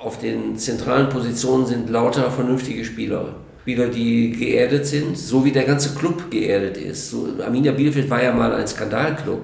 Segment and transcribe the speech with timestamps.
[0.00, 3.34] auf den zentralen Positionen sind lauter vernünftige Spieler.
[3.60, 7.10] Spieler, die geerdet sind, so wie der ganze Club geerdet ist.
[7.10, 9.42] So, Arminia Bielefeld war ja mal ein Skandalclub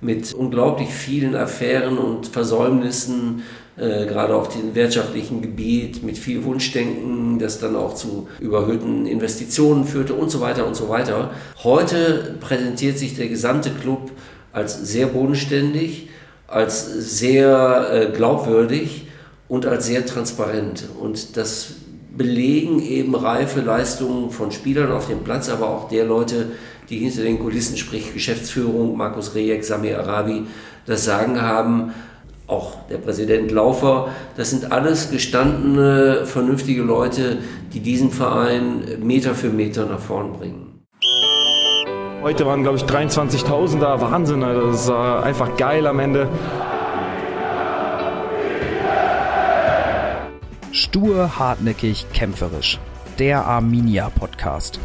[0.00, 3.42] mit unglaublich vielen Affären und Versäumnissen,
[3.76, 9.84] äh, gerade auf dem wirtschaftlichen Gebiet, mit viel Wunschdenken, das dann auch zu überhöhten Investitionen
[9.84, 11.32] führte und so weiter und so weiter.
[11.62, 14.10] Heute präsentiert sich der gesamte Club
[14.52, 16.08] als sehr bodenständig,
[16.48, 19.06] als sehr äh, glaubwürdig
[19.52, 20.88] und als sehr transparent.
[20.98, 21.74] Und das
[22.16, 26.52] belegen eben reife Leistungen von Spielern auf dem Platz, aber auch der Leute,
[26.88, 30.44] die hinter den Kulissen, sprich Geschäftsführung, Markus Rejek, Samir Arabi,
[30.86, 31.92] das Sagen haben,
[32.46, 37.36] auch der Präsident Laufer, das sind alles gestandene, vernünftige Leute,
[37.74, 40.80] die diesen Verein Meter für Meter nach vorn bringen.
[42.22, 44.00] Heute waren, glaube ich, 23.000 da.
[44.00, 46.30] Wahnsinn, das war einfach geil am Ende.
[50.74, 52.80] Stur, hartnäckig, kämpferisch.
[53.18, 54.80] Der Arminia Podcast.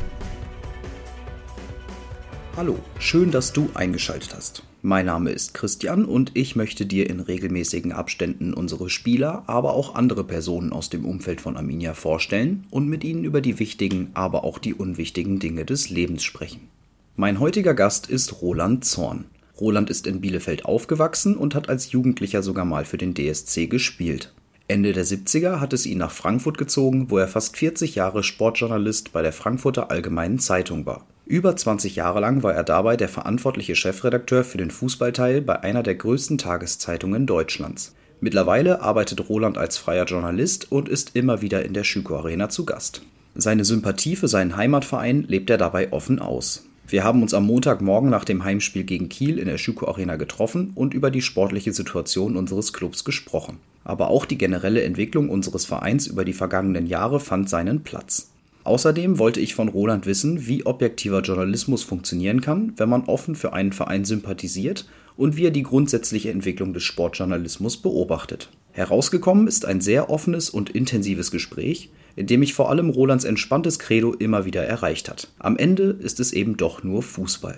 [2.58, 4.64] Hallo, schön, dass du eingeschaltet hast.
[4.82, 9.96] Mein Name ist Christian und ich möchte dir in regelmäßigen Abständen unsere Spieler, aber auch
[9.96, 14.44] andere Personen aus dem Umfeld von Arminia vorstellen und mit ihnen über die wichtigen, aber
[14.44, 16.68] auch die unwichtigen Dinge des Lebens sprechen.
[17.16, 19.24] Mein heutiger Gast ist Roland Zorn.
[19.58, 24.34] Roland ist in Bielefeld aufgewachsen und hat als Jugendlicher sogar mal für den DSC gespielt.
[24.70, 29.14] Ende der 70er hat es ihn nach Frankfurt gezogen, wo er fast 40 Jahre Sportjournalist
[29.14, 31.06] bei der Frankfurter Allgemeinen Zeitung war.
[31.26, 35.84] Über 20 Jahre lang war er dabei der verantwortliche Chefredakteur für den Fußballteil bei einer
[35.84, 37.96] der größten Tageszeitungen Deutschlands.
[38.20, 42.66] Mittlerweile arbeitet Roland als freier Journalist und ist immer wieder in der Schüko Arena zu
[42.66, 43.04] Gast.
[43.36, 46.66] Seine Sympathie für seinen Heimatverein lebt er dabei offen aus.
[46.90, 50.72] Wir haben uns am Montagmorgen nach dem Heimspiel gegen Kiel in der Schüko Arena getroffen
[50.76, 53.60] und über die sportliche Situation unseres Clubs gesprochen.
[53.88, 58.32] Aber auch die generelle Entwicklung unseres Vereins über die vergangenen Jahre fand seinen Platz.
[58.66, 63.54] Außerdem wollte ich von Roland wissen, wie objektiver Journalismus funktionieren kann, wenn man offen für
[63.54, 68.50] einen Verein sympathisiert und wie er die grundsätzliche Entwicklung des Sportjournalismus beobachtet.
[68.74, 73.80] Herausgekommen ist ein sehr offenes und intensives Gespräch, in dem mich vor allem Rolands entspanntes
[73.80, 75.30] Credo immer wieder erreicht hat.
[75.40, 77.58] Am Ende ist es eben doch nur Fußball.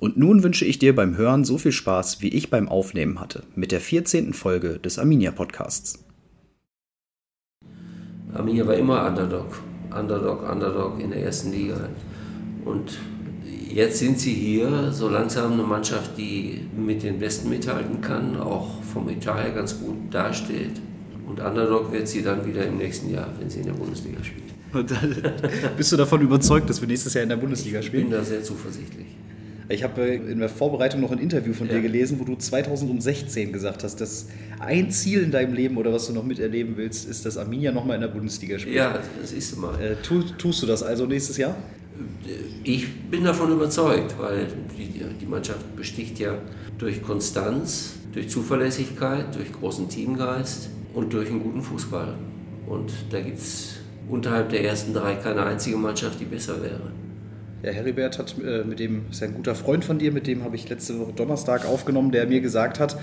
[0.00, 3.42] Und nun wünsche ich dir beim Hören so viel Spaß, wie ich beim Aufnehmen hatte,
[3.56, 4.32] mit der 14.
[4.32, 6.04] Folge des Arminia Podcasts.
[8.32, 9.58] Arminia war immer Underdog.
[9.90, 11.88] Underdog, Underdog in der ersten Liga.
[12.64, 12.98] Und
[13.68, 18.82] jetzt sind sie hier so langsam eine Mannschaft, die mit den Besten mithalten kann, auch
[18.84, 20.80] vom Etat her ganz gut dasteht.
[21.26, 24.44] Und Underdog wird sie dann wieder im nächsten Jahr, wenn sie in der Bundesliga spielt.
[25.76, 28.04] bist du davon überzeugt, dass wir nächstes Jahr in der Bundesliga spielen?
[28.04, 29.06] Ich bin da sehr zuversichtlich.
[29.70, 31.74] Ich habe in der Vorbereitung noch ein Interview von ja.
[31.74, 34.28] dir gelesen, wo du 2016 gesagt hast, dass
[34.60, 37.96] ein Ziel in deinem Leben oder was du noch miterleben willst, ist, dass Arminia nochmal
[37.96, 38.76] in der Bundesliga spielt.
[38.76, 39.78] Ja, das ist mal.
[39.80, 41.54] Äh, tu, tust du das also nächstes Jahr?
[42.64, 44.46] Ich bin davon überzeugt, weil
[44.78, 46.34] die, die Mannschaft besticht ja
[46.78, 52.14] durch Konstanz, durch Zuverlässigkeit, durch großen Teamgeist und durch einen guten Fußball.
[52.66, 53.76] Und da gibt es
[54.08, 56.92] unterhalb der ersten drei keine einzige Mannschaft, die besser wäre.
[57.62, 60.54] Ja, Heribert hat äh, mit dem, ist ein guter Freund von dir, mit dem habe
[60.54, 62.94] ich letzte Woche Donnerstag aufgenommen, der mir gesagt hat,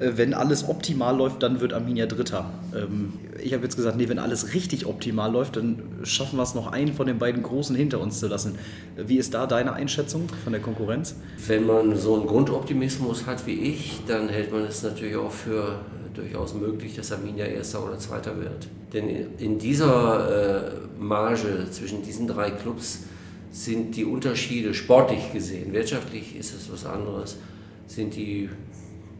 [0.00, 2.50] äh, wenn alles optimal läuft, dann wird Arminia Dritter.
[2.74, 6.54] Ähm, ich habe jetzt gesagt, nee, wenn alles richtig optimal läuft, dann schaffen wir es
[6.56, 8.58] noch einen von den beiden Großen hinter uns zu lassen.
[8.96, 11.14] Wie ist da deine Einschätzung von der Konkurrenz?
[11.46, 15.78] Wenn man so einen Grundoptimismus hat wie ich, dann hält man es natürlich auch für
[16.14, 18.66] durchaus möglich, dass Arminia Erster oder Zweiter wird.
[18.92, 23.04] Denn in dieser äh, Marge zwischen diesen drei Clubs
[23.50, 27.38] sind die Unterschiede sportlich gesehen, wirtschaftlich ist es was anderes,
[27.86, 28.48] sind die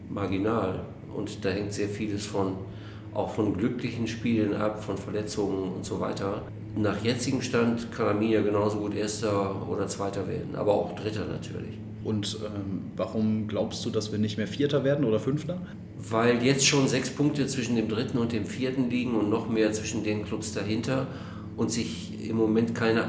[0.09, 0.81] marginal.
[1.15, 2.53] Und da hängt sehr vieles von,
[3.13, 6.43] auch von glücklichen Spielen ab, von Verletzungen und so weiter.
[6.75, 11.77] Nach jetzigem Stand kann Arminia genauso gut Erster oder Zweiter werden, aber auch Dritter natürlich.
[12.03, 15.61] Und ähm, warum glaubst du, dass wir nicht mehr Vierter werden oder Fünfter?
[15.97, 19.71] Weil jetzt schon sechs Punkte zwischen dem Dritten und dem Vierten liegen und noch mehr
[19.73, 21.07] zwischen den Clubs dahinter
[21.57, 23.05] und sich im Moment keine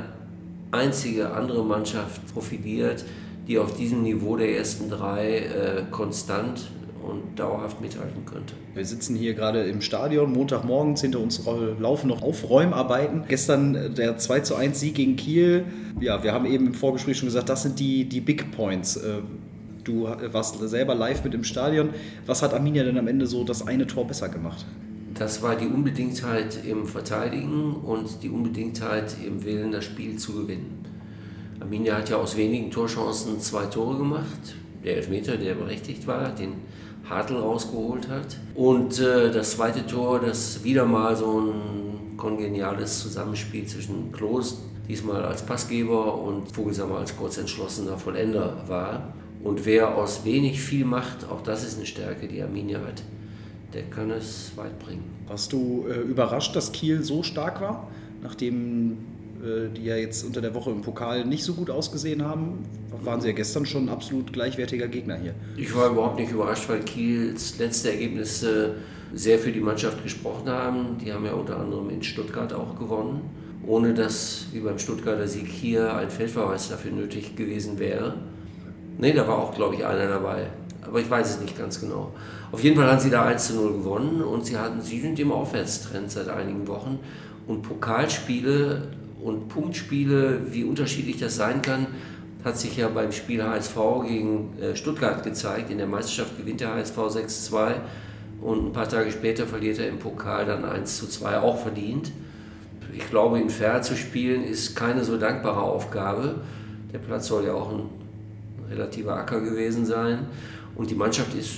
[0.72, 3.04] einzige andere Mannschaft profiliert,
[3.46, 6.70] die auf diesem Niveau der ersten drei äh, konstant
[7.02, 8.54] und dauerhaft mithalten könnte.
[8.74, 11.42] Wir sitzen hier gerade im Stadion, Montagmorgens, hinter uns
[11.80, 13.24] laufen noch Aufräumarbeiten.
[13.28, 15.64] Gestern äh, der 2 zu 1 Sieg gegen Kiel.
[16.00, 18.96] Ja, wir haben eben im Vorgespräch schon gesagt, das sind die, die Big Points.
[18.96, 19.19] Äh,
[19.84, 21.90] du warst selber live mit im Stadion.
[22.24, 24.64] Was hat Arminia denn am Ende so das eine Tor besser gemacht?
[25.22, 30.84] Das war die Unbedingtheit im Verteidigen und die Unbedingtheit im Willen, das Spiel zu gewinnen.
[31.60, 34.56] Arminia hat ja aus wenigen Torchancen zwei Tore gemacht.
[34.82, 36.54] Der Elfmeter, der berechtigt war, den
[37.08, 38.36] Hartl rausgeholt hat.
[38.56, 45.24] Und äh, das zweite Tor, das wieder mal so ein kongeniales Zusammenspiel zwischen Klos, diesmal
[45.24, 49.14] als Passgeber, und Vogelsammer als kurzentschlossener Vollender war.
[49.44, 53.04] Und wer aus wenig viel macht, auch das ist eine Stärke, die Arminia hat,
[53.74, 55.04] der kann es weit bringen.
[55.26, 57.88] Warst du äh, überrascht, dass Kiel so stark war,
[58.22, 58.98] nachdem
[59.42, 62.58] äh, die ja jetzt unter der Woche im Pokal nicht so gut ausgesehen haben,
[63.04, 65.34] waren sie ja gestern schon ein absolut gleichwertiger Gegner hier.
[65.56, 68.76] Ich war überhaupt nicht überrascht, weil Kiels letzte Ergebnisse
[69.12, 70.98] sehr für die Mannschaft gesprochen haben.
[71.04, 73.22] Die haben ja unter anderem in Stuttgart auch gewonnen,
[73.66, 78.14] ohne dass, wie beim Stuttgarter Sieg hier, ein Feldverweis dafür nötig gewesen wäre.
[78.98, 80.46] Nee, da war auch, glaube ich, einer dabei.
[80.87, 82.12] Aber ich weiß es nicht ganz genau.
[82.50, 85.19] Auf jeden Fall haben sie da 1 zu 0 gewonnen und sie, hatten, sie sind
[85.19, 86.99] im Aufwärtstrend seit einigen Wochen.
[87.46, 88.88] Und Pokalspiele
[89.23, 91.87] und Punktspiele, wie unterschiedlich das sein kann,
[92.44, 93.76] hat sich ja beim Spiel HSV
[94.06, 95.70] gegen äh, Stuttgart gezeigt.
[95.70, 97.75] In der Meisterschaft gewinnt der HSV 6-2
[98.40, 102.11] und ein paar Tage später verliert er im Pokal dann 1-2 auch verdient.
[102.93, 106.40] Ich glaube, in Fair zu spielen ist keine so dankbare Aufgabe.
[106.93, 107.88] Der Platz soll ja auch ein
[108.69, 110.26] relativer Acker gewesen sein
[110.74, 111.56] und die Mannschaft ist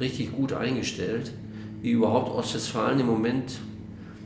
[0.00, 1.32] richtig gut eingestellt,
[1.82, 3.58] wie überhaupt Ostwestfalen im Moment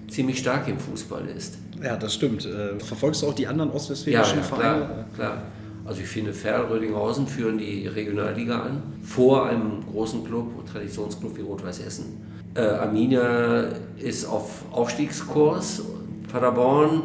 [0.08, 1.58] ziemlich stark im Fußball ist.
[1.82, 2.46] Ja, das stimmt.
[2.46, 4.85] Äh, verfolgst du auch die anderen ostwestfälischen ja, ja, Vereine?
[4.87, 5.43] Klar, klar.
[5.85, 11.43] Also ich finde, Ferl Rödinghausen führen die Regionalliga an, vor einem großen Club, Traditionsclub wie
[11.43, 12.20] Rot-Weiß Essen.
[12.55, 15.82] Äh, Arminia ist auf Aufstiegskurs.
[16.31, 17.05] Paderborn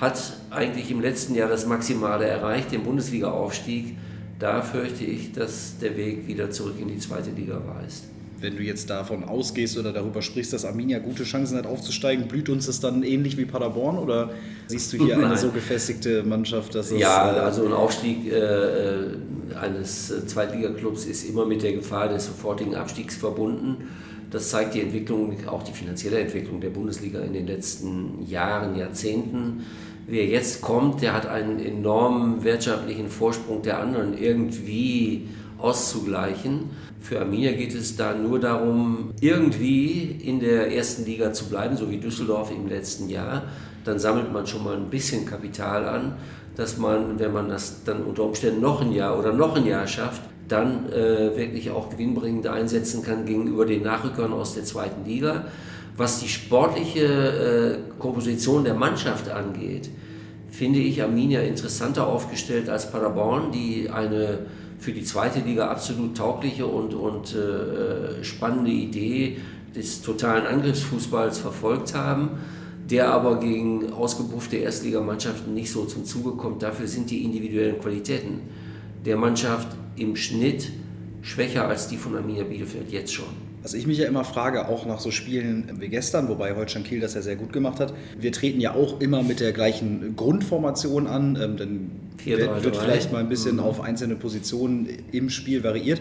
[0.00, 0.20] hat
[0.50, 3.96] eigentlich im letzten Jahr das Maximale erreicht, den Bundesliga-Aufstieg.
[4.38, 8.04] Da fürchte ich, dass der Weg wieder zurück in die zweite Liga weist
[8.44, 12.48] wenn du jetzt davon ausgehst oder darüber sprichst, dass Arminia gute Chancen hat aufzusteigen, blüht
[12.48, 14.30] uns das dann ähnlich wie Paderborn oder
[14.66, 15.26] siehst du hier Nein.
[15.26, 17.00] eine so gefestigte Mannschaft, dass es.
[17.00, 19.06] Ja, also ein Aufstieg äh, äh
[19.60, 23.88] eines äh, Zweitligaklubs ist immer mit der Gefahr des sofortigen Abstiegs verbunden.
[24.30, 29.64] Das zeigt die Entwicklung, auch die finanzielle Entwicklung der Bundesliga in den letzten Jahren, Jahrzehnten.
[30.06, 35.28] Wer jetzt kommt, der hat einen enormen wirtschaftlichen Vorsprung der anderen irgendwie
[35.58, 36.70] auszugleichen.
[37.00, 41.90] Für Arminia geht es da nur darum, irgendwie in der ersten Liga zu bleiben, so
[41.90, 43.44] wie Düsseldorf im letzten Jahr.
[43.84, 46.16] Dann sammelt man schon mal ein bisschen Kapital an,
[46.56, 49.86] dass man, wenn man das dann unter Umständen noch ein Jahr oder noch ein Jahr
[49.86, 55.46] schafft, dann äh, wirklich auch gewinnbringend einsetzen kann gegenüber den Nachrückern aus der zweiten Liga.
[55.96, 59.90] Was die sportliche äh, Komposition der Mannschaft angeht,
[60.50, 64.46] finde ich Arminia interessanter aufgestellt als Paderborn, die eine
[64.78, 69.38] für die zweite Liga absolut taugliche und, und äh, spannende Idee
[69.74, 72.30] des totalen Angriffsfußballs verfolgt haben,
[72.90, 76.62] der aber gegen ausgebuffte Erstligamannschaften nicht so zum Zuge kommt.
[76.62, 78.40] Dafür sind die individuellen Qualitäten
[79.04, 80.70] der Mannschaft im Schnitt
[81.22, 83.43] schwächer als die von Arminia Bielefeld jetzt schon.
[83.64, 87.00] Was ich mich ja immer frage, auch nach so Spielen wie gestern, wobei Holstein Kiel
[87.00, 91.06] das ja sehr gut gemacht hat, wir treten ja auch immer mit der gleichen Grundformation
[91.06, 93.60] an, ähm, dann wird, wird vielleicht mal ein bisschen mhm.
[93.60, 96.00] auf einzelne Positionen im Spiel variiert.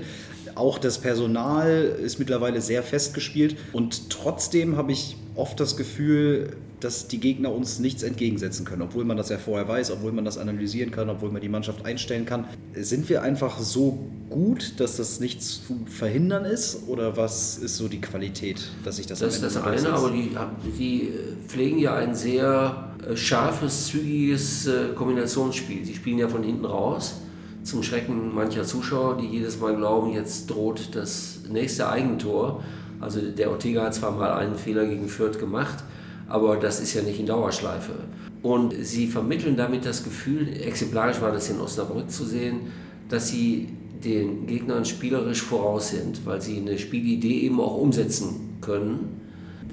[0.55, 7.07] Auch das Personal ist mittlerweile sehr festgespielt und trotzdem habe ich oft das Gefühl, dass
[7.07, 10.37] die Gegner uns nichts entgegensetzen können, obwohl man das ja vorher weiß, obwohl man das
[10.37, 12.45] analysieren kann, obwohl man die Mannschaft einstellen kann.
[12.75, 13.99] Sind wir einfach so
[14.29, 16.87] gut, dass das nichts zu verhindern ist?
[16.87, 20.31] Oder was ist so die Qualität, dass sich das Das ist das eine, aber die,
[20.77, 21.09] die
[21.47, 25.85] pflegen ja ein sehr scharfes, zügiges äh, Kombinationsspiel.
[25.85, 27.15] Sie spielen ja von hinten raus
[27.63, 32.63] zum Schrecken mancher Zuschauer, die jedes Mal glauben, jetzt droht das nächste Eigentor.
[32.99, 35.83] Also der Ortega hat zwar mal einen Fehler gegen Fürth gemacht,
[36.27, 37.93] aber das ist ja nicht in Dauerschleife.
[38.41, 42.71] Und sie vermitteln damit das Gefühl, exemplarisch war das in Osnabrück zu sehen,
[43.09, 43.69] dass sie
[44.03, 49.21] den Gegnern spielerisch voraus sind, weil sie eine Spielidee eben auch umsetzen können.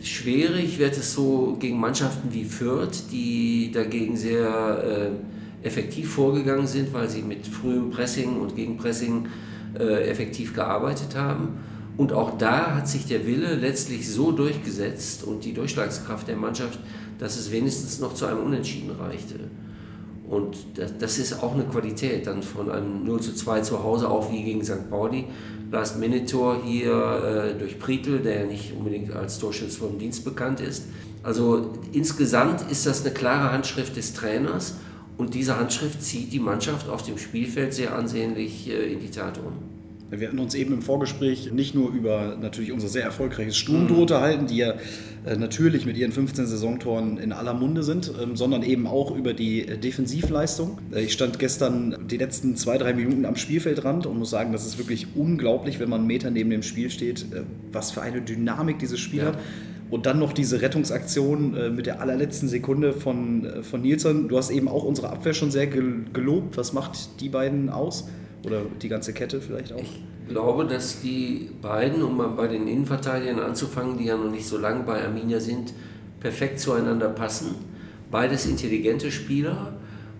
[0.03, 5.13] Schwierig wird es so gegen Mannschaften wie Fürth, die dagegen sehr
[5.63, 9.27] äh, effektiv vorgegangen sind, weil sie mit frühem Pressing und Gegenpressing
[9.79, 11.59] äh, effektiv gearbeitet haben.
[11.97, 16.79] Und auch da hat sich der Wille letztlich so durchgesetzt und die Durchschlagskraft der Mannschaft,
[17.19, 19.35] dass es wenigstens noch zu einem Unentschieden reichte.
[20.31, 24.33] Und das, ist auch eine Qualität, dann von einem 0 zu 2 zu Hause, auch
[24.33, 24.89] wie gegen St.
[24.89, 25.27] Pauli.
[25.71, 30.85] Last-Minute-Tor hier äh, durch Prietl, der nicht unbedingt als Torschütze vom Dienst bekannt ist.
[31.23, 34.77] Also insgesamt ist das eine klare Handschrift des Trainers
[35.17, 39.39] und diese Handschrift zieht die Mannschaft auf dem Spielfeld sehr ansehnlich äh, in die Tat
[39.39, 39.80] um.
[40.11, 44.47] Wir hatten uns eben im Vorgespräch nicht nur über natürlich unser sehr erfolgreiches Sturmduo unterhalten,
[44.47, 44.75] die ja
[45.25, 49.35] äh, natürlich mit ihren 15 Saisontoren in aller Munde sind, ähm, sondern eben auch über
[49.35, 50.79] die äh, Defensivleistung.
[50.93, 54.67] Äh, ich stand gestern die letzten zwei, drei Minuten am Spielfeldrand und muss sagen, das
[54.67, 57.27] ist wirklich unglaublich, wenn man einen Meter neben dem Spiel steht,
[57.71, 59.27] was für eine Dynamik dieses Spiel ja.
[59.27, 59.39] hat.
[59.91, 64.29] Und dann noch diese Rettungsaktion mit der allerletzten Sekunde von, von Nilsson.
[64.29, 66.57] Du hast eben auch unsere Abwehr schon sehr gelobt.
[66.57, 68.07] Was macht die beiden aus?
[68.45, 69.81] Oder die ganze Kette vielleicht auch?
[69.81, 74.47] Ich glaube, dass die beiden, um mal bei den Innenverteidigern anzufangen, die ja noch nicht
[74.47, 75.73] so lange bei Arminia sind,
[76.21, 77.55] perfekt zueinander passen.
[78.11, 79.75] Beides intelligente Spieler,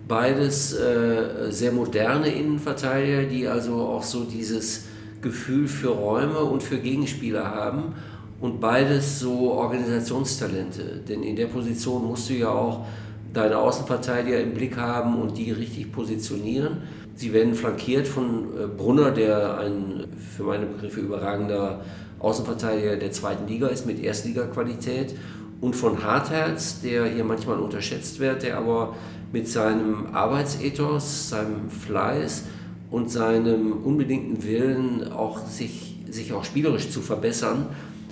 [0.07, 4.85] beides äh, sehr moderne Innenverteidiger, die also auch so dieses
[5.21, 7.93] Gefühl für Räume und für Gegenspieler haben
[8.39, 11.01] und beides so Organisationstalente.
[11.07, 12.85] Denn in der Position musst du ja auch
[13.33, 16.81] deine Außenverteidiger im Blick haben und die richtig positionieren.
[17.21, 21.81] Sie werden flankiert von äh, Brunner, der ein für meine Begriffe überragender
[22.17, 25.13] Außenverteidiger der zweiten Liga ist mit Erstliga-Qualität
[25.61, 28.95] und von Hartherz, der hier manchmal unterschätzt wird, der aber
[29.31, 32.45] mit seinem Arbeitsethos, seinem Fleiß
[32.89, 37.67] und seinem unbedingten Willen auch sich, sich auch spielerisch zu verbessern,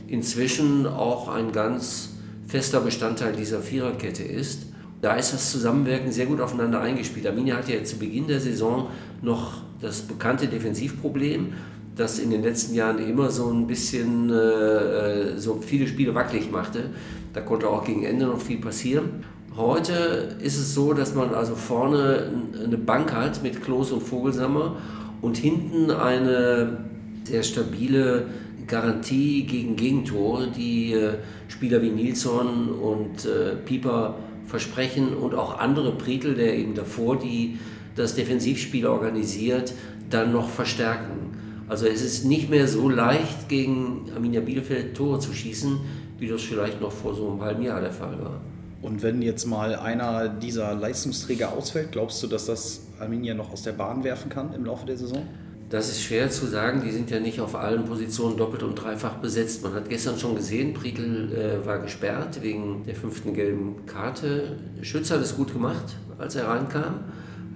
[0.07, 2.11] inzwischen auch ein ganz
[2.45, 4.67] fester Bestandteil dieser Viererkette ist.
[5.01, 7.25] Da ist das Zusammenwirken sehr gut aufeinander eingespielt.
[7.25, 8.89] Arminia hatte ja zu Beginn der Saison
[9.21, 11.53] noch das bekannte Defensivproblem,
[11.95, 16.89] das in den letzten Jahren immer so ein bisschen äh, so viele Spiele wackelig machte.
[17.33, 19.23] Da konnte auch gegen Ende noch viel passieren.
[19.55, 22.31] Heute ist es so, dass man also vorne
[22.63, 24.77] eine Bank hat mit Klos und Vogelsammer
[25.21, 26.85] und hinten eine
[27.23, 28.27] sehr stabile
[28.67, 31.15] Garantie gegen Gegentore, die äh,
[31.47, 34.15] Spieler wie Nilsson und äh, Pieper
[34.49, 37.59] versprechen und auch andere, Pritel, der eben davor die,
[37.95, 39.73] das Defensivspiel organisiert,
[40.09, 41.37] dann noch verstärken.
[41.67, 45.79] Also es ist nicht mehr so leicht, gegen Arminia Bielefeld Tore zu schießen,
[46.17, 48.41] wie das vielleicht noch vor so einem halben Jahr der Fall war.
[48.81, 53.61] Und wenn jetzt mal einer dieser Leistungsträger ausfällt, glaubst du, dass das Arminia noch aus
[53.61, 55.23] der Bahn werfen kann im Laufe der Saison?
[55.69, 56.81] Das ist schwer zu sagen.
[56.83, 59.63] Die sind ja nicht auf allen Positionen doppelt und dreifach besetzt.
[59.63, 64.57] Man hat gestern schon gesehen, Prietl äh, war gesperrt wegen der fünften gelben Karte.
[64.81, 67.01] Schütz hat es gut gemacht, als er reinkam.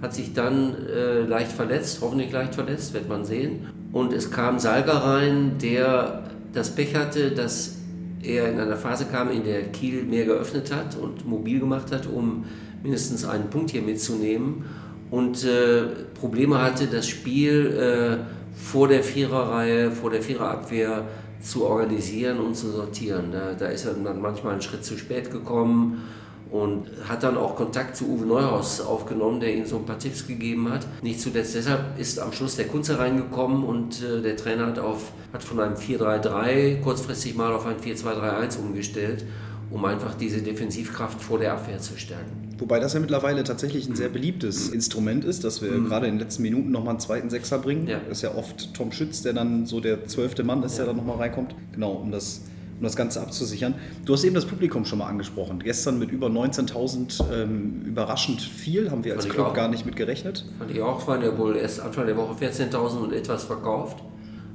[0.00, 3.66] Hat sich dann äh, leicht verletzt, hoffentlich leicht verletzt, wird man sehen.
[3.92, 7.78] Und es kam Salger rein, der das Pech hatte, dass
[8.22, 12.06] er in einer Phase kam, in der Kiel mehr geöffnet hat und mobil gemacht hat,
[12.06, 12.44] um
[12.82, 14.64] mindestens einen Punkt hier mitzunehmen
[15.10, 15.86] und äh,
[16.24, 18.16] Probleme hatte, das Spiel äh,
[18.58, 21.04] vor der Viererreihe, vor der Viererabwehr
[21.42, 23.30] zu organisieren und zu sortieren.
[23.30, 26.02] Da, da ist er dann manchmal einen Schritt zu spät gekommen
[26.50, 30.26] und hat dann auch Kontakt zu Uwe Neuhaus aufgenommen, der ihm so ein paar Tipps
[30.26, 30.86] gegeben hat.
[31.02, 35.12] Nicht zuletzt deshalb ist am Schluss der Kunze reingekommen und äh, der Trainer hat, auf,
[35.30, 39.26] hat von einem 4-3-3 kurzfristig mal auf ein 4-2-3-1 umgestellt,
[39.70, 42.43] um einfach diese Defensivkraft vor der Abwehr zu stärken.
[42.58, 45.88] Wobei das ja mittlerweile tatsächlich ein sehr beliebtes Instrument ist, dass wir mhm.
[45.88, 47.86] gerade in den letzten Minuten nochmal einen zweiten Sechser bringen.
[47.88, 48.00] Ja.
[48.08, 50.84] Das ist ja oft Tom Schütz, der dann so der zwölfte Mann ist, ja.
[50.84, 51.54] der dann nochmal reinkommt.
[51.72, 52.42] Genau, um das,
[52.78, 53.74] um das Ganze abzusichern.
[54.04, 55.60] Du hast eben das Publikum schon mal angesprochen.
[55.60, 60.44] Gestern mit über 19.000 ähm, überraschend viel, haben wir als Club gar nicht mit gerechnet.
[60.58, 63.98] Fand ich auch, waren ja wohl erst Anfang der Woche 14.000 und etwas verkauft.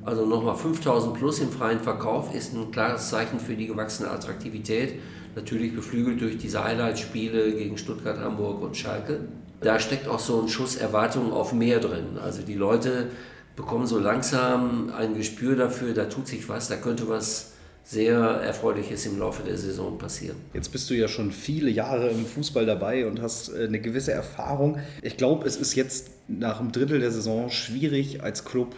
[0.05, 4.93] Also nochmal 5.000 plus im freien Verkauf ist ein klares Zeichen für die gewachsene Attraktivität
[5.35, 9.21] natürlich beflügelt durch diese Highlight-Spiele gegen Stuttgart, Hamburg und Schalke.
[9.61, 12.17] Da steckt auch so ein Schuss Erwartung auf mehr drin.
[12.23, 13.07] Also die Leute
[13.55, 19.05] bekommen so langsam ein Gespür dafür, da tut sich was, da könnte was sehr Erfreuliches
[19.07, 20.37] im Laufe der Saison passieren.
[20.53, 24.11] Jetzt bist du ja schon viele Jahre im Fußball dabei und hast äh, eine gewisse
[24.11, 24.77] Erfahrung.
[25.01, 28.75] Ich glaube, es ist jetzt nach einem Drittel der Saison schwierig als Club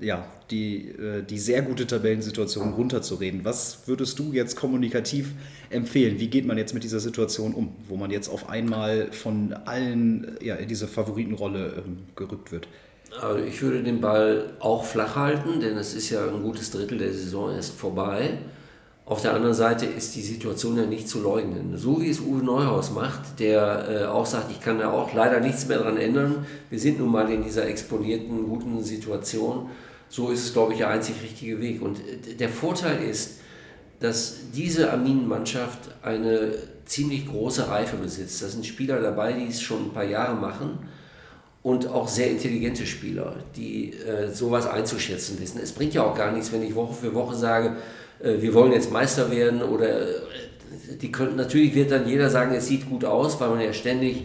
[0.00, 3.44] ja, die, äh, die sehr gute Tabellensituation runterzureden.
[3.44, 5.32] Was würdest du jetzt kommunikativ
[5.70, 6.20] empfehlen?
[6.20, 10.36] Wie geht man jetzt mit dieser Situation um, wo man jetzt auf einmal von allen
[10.40, 12.68] ja, in diese Favoritenrolle ähm, gerückt wird?
[13.20, 16.98] Also ich würde den Ball auch flach halten, denn es ist ja ein gutes Drittel
[16.98, 18.38] der Saison erst vorbei.
[19.06, 21.78] Auf der anderen Seite ist die Situation ja nicht zu leugnen.
[21.78, 25.40] So wie es Uwe Neuhaus macht, der äh, auch sagt, ich kann da auch leider
[25.40, 26.46] nichts mehr dran ändern.
[26.68, 29.70] Wir sind nun mal in dieser exponierten, guten Situation
[30.08, 31.82] so ist es, glaube ich, der einzig richtige Weg.
[31.82, 33.40] Und äh, der Vorteil ist,
[34.00, 36.52] dass diese Arminen-Mannschaft eine
[36.84, 38.42] ziemlich große Reife besitzt.
[38.42, 40.78] Da sind Spieler dabei, die es schon ein paar Jahre machen
[41.62, 45.60] und auch sehr intelligente Spieler, die äh, sowas einzuschätzen wissen.
[45.62, 47.76] Es bringt ja auch gar nichts, wenn ich Woche für Woche sage,
[48.22, 50.14] äh, wir wollen jetzt Meister werden oder äh,
[51.00, 54.24] die können, natürlich wird dann jeder sagen, es sieht gut aus, weil man ja ständig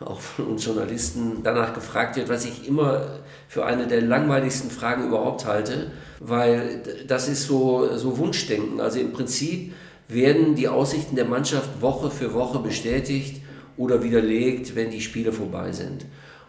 [0.00, 5.08] auch von uns Journalisten danach gefragt wird, was ich immer für eine der langweiligsten Fragen
[5.08, 5.90] überhaupt halte,
[6.20, 8.80] weil das ist so, so Wunschdenken.
[8.80, 9.72] Also im Prinzip
[10.08, 13.42] werden die Aussichten der Mannschaft Woche für Woche bestätigt
[13.76, 16.06] oder widerlegt, wenn die Spiele vorbei sind.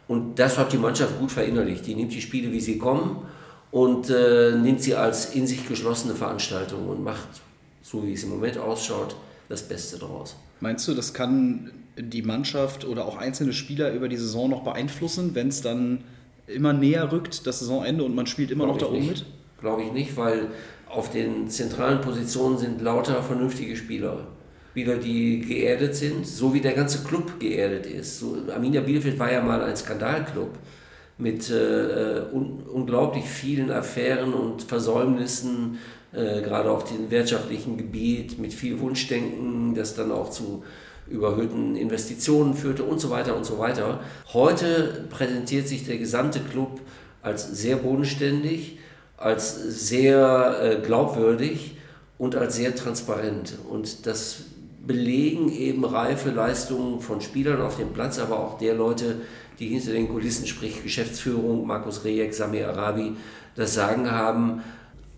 [0.07, 1.85] Und das hat die Mannschaft gut verinnerlicht.
[1.85, 3.27] Die nimmt die Spiele, wie sie kommen
[3.71, 7.27] und äh, nimmt sie als in sich geschlossene Veranstaltung und macht,
[7.81, 9.15] so wie es im Moment ausschaut,
[9.49, 10.35] das Beste daraus.
[10.61, 15.35] Meinst du, das kann die Mannschaft oder auch einzelne Spieler über die Saison noch beeinflussen,
[15.35, 16.03] wenn es dann
[16.47, 19.25] immer näher rückt, das Saisonende und man spielt immer Glaube noch da oben mit?
[19.59, 20.47] Glaube ich nicht, weil
[20.89, 24.27] auf den zentralen Positionen sind lauter vernünftige Spieler.
[24.71, 28.19] Spieler, die geerdet sind, so wie der ganze Club geerdet ist.
[28.19, 30.51] So, Arminia Bielefeld war ja mal ein Skandalclub
[31.17, 35.79] mit äh, un unglaublich vielen Affären und Versäumnissen,
[36.13, 40.63] äh, gerade auf dem wirtschaftlichen Gebiet, mit viel Wunschdenken, das dann auch zu
[41.09, 43.99] überhöhten Investitionen führte und so weiter und so weiter.
[44.33, 46.79] Heute präsentiert sich der gesamte Club
[47.21, 48.79] als sehr bodenständig,
[49.17, 51.77] als sehr äh, glaubwürdig
[52.17, 53.53] und als sehr transparent.
[53.69, 54.43] Und das
[54.85, 59.17] belegen eben reife Leistungen von Spielern auf dem Platz, aber auch der Leute,
[59.59, 63.13] die hinter den Kulissen, sprich Geschäftsführung, Markus Rejek, Samir Arabi,
[63.55, 64.61] das Sagen haben,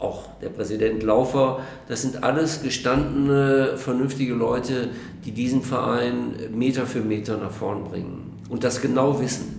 [0.01, 4.89] auch der Präsident Laufer, das sind alles gestandene, vernünftige Leute,
[5.25, 9.57] die diesen Verein Meter für Meter nach vorn bringen und das genau wissen.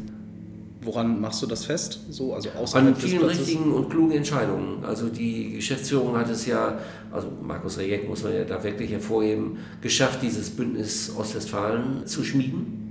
[0.84, 2.00] Woran machst du das fest?
[2.10, 4.84] So, also An vielen richtigen und klugen Entscheidungen.
[4.84, 6.76] Also die Geschäftsführung hat es ja,
[7.12, 12.82] also Markus Rejek muss man ja da wirklich hervorheben, geschafft, dieses Bündnis Ostwestfalen zu schmieden.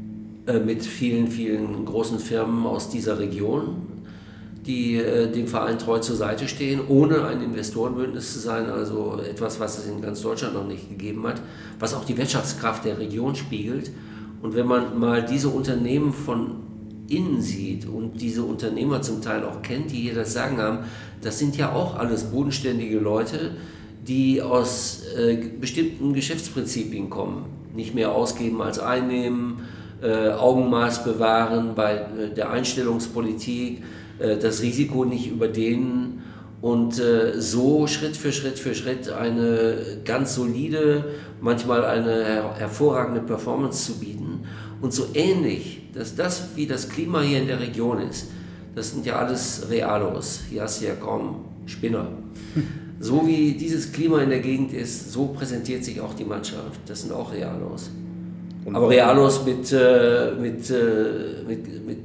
[0.47, 3.90] Äh, mit vielen, vielen großen Firmen aus dieser Region,
[4.65, 8.69] die äh, dem Verein treu zur Seite stehen, ohne ein Investorenbündnis zu sein.
[8.69, 11.41] Also etwas, was es in ganz Deutschland noch nicht gegeben hat,
[11.79, 13.91] was auch die Wirtschaftskraft der Region spiegelt.
[14.41, 16.61] Und wenn man mal diese Unternehmen von
[17.07, 20.79] innen sieht und diese Unternehmer zum Teil auch kennt, die hier das Sagen haben,
[21.21, 23.51] das sind ja auch alles bodenständige Leute,
[24.07, 27.45] die aus äh, bestimmten Geschäftsprinzipien kommen.
[27.75, 29.61] Nicht mehr ausgeben als einnehmen,
[30.01, 33.83] äh, Augenmaß bewahren bei äh, der Einstellungspolitik,
[34.19, 36.21] das Risiko nicht überdehnen
[36.61, 41.05] und äh, so Schritt für Schritt für Schritt eine ganz solide,
[41.41, 44.45] manchmal eine her hervorragende Performance zu bieten.
[44.79, 48.27] Und so ähnlich dass das, wie das Klima hier in der Region ist,
[48.75, 50.41] das sind ja alles Realos.
[50.49, 52.07] Hier hast du ja kaum Spinner.
[53.03, 56.81] So wie dieses Klima in der Gegend ist, so präsentiert sich auch die Mannschaft.
[56.85, 57.89] Das sind auch Realos.
[58.63, 61.97] Und Aber Realos mit, äh, mit, äh, mit, mit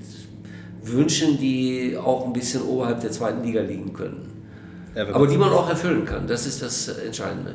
[0.88, 4.32] Wünschen, die auch ein bisschen oberhalb der zweiten Liga liegen können.
[4.94, 6.26] Ja, Aber die man auch erfüllen kann.
[6.26, 7.54] Das ist das Entscheidende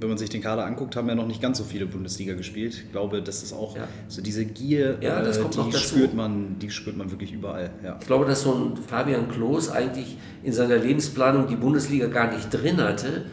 [0.00, 2.74] wenn man sich den Kader anguckt, haben ja noch nicht ganz so viele Bundesliga gespielt.
[2.74, 3.88] Ich glaube, das ist auch ja.
[4.06, 7.70] so diese Gier, ja, äh, die, spürt man, die spürt man wirklich überall.
[7.84, 7.96] Ja.
[8.00, 12.50] Ich glaube, dass so ein Fabian Klos eigentlich in seiner Lebensplanung die Bundesliga gar nicht
[12.50, 13.24] drin hatte,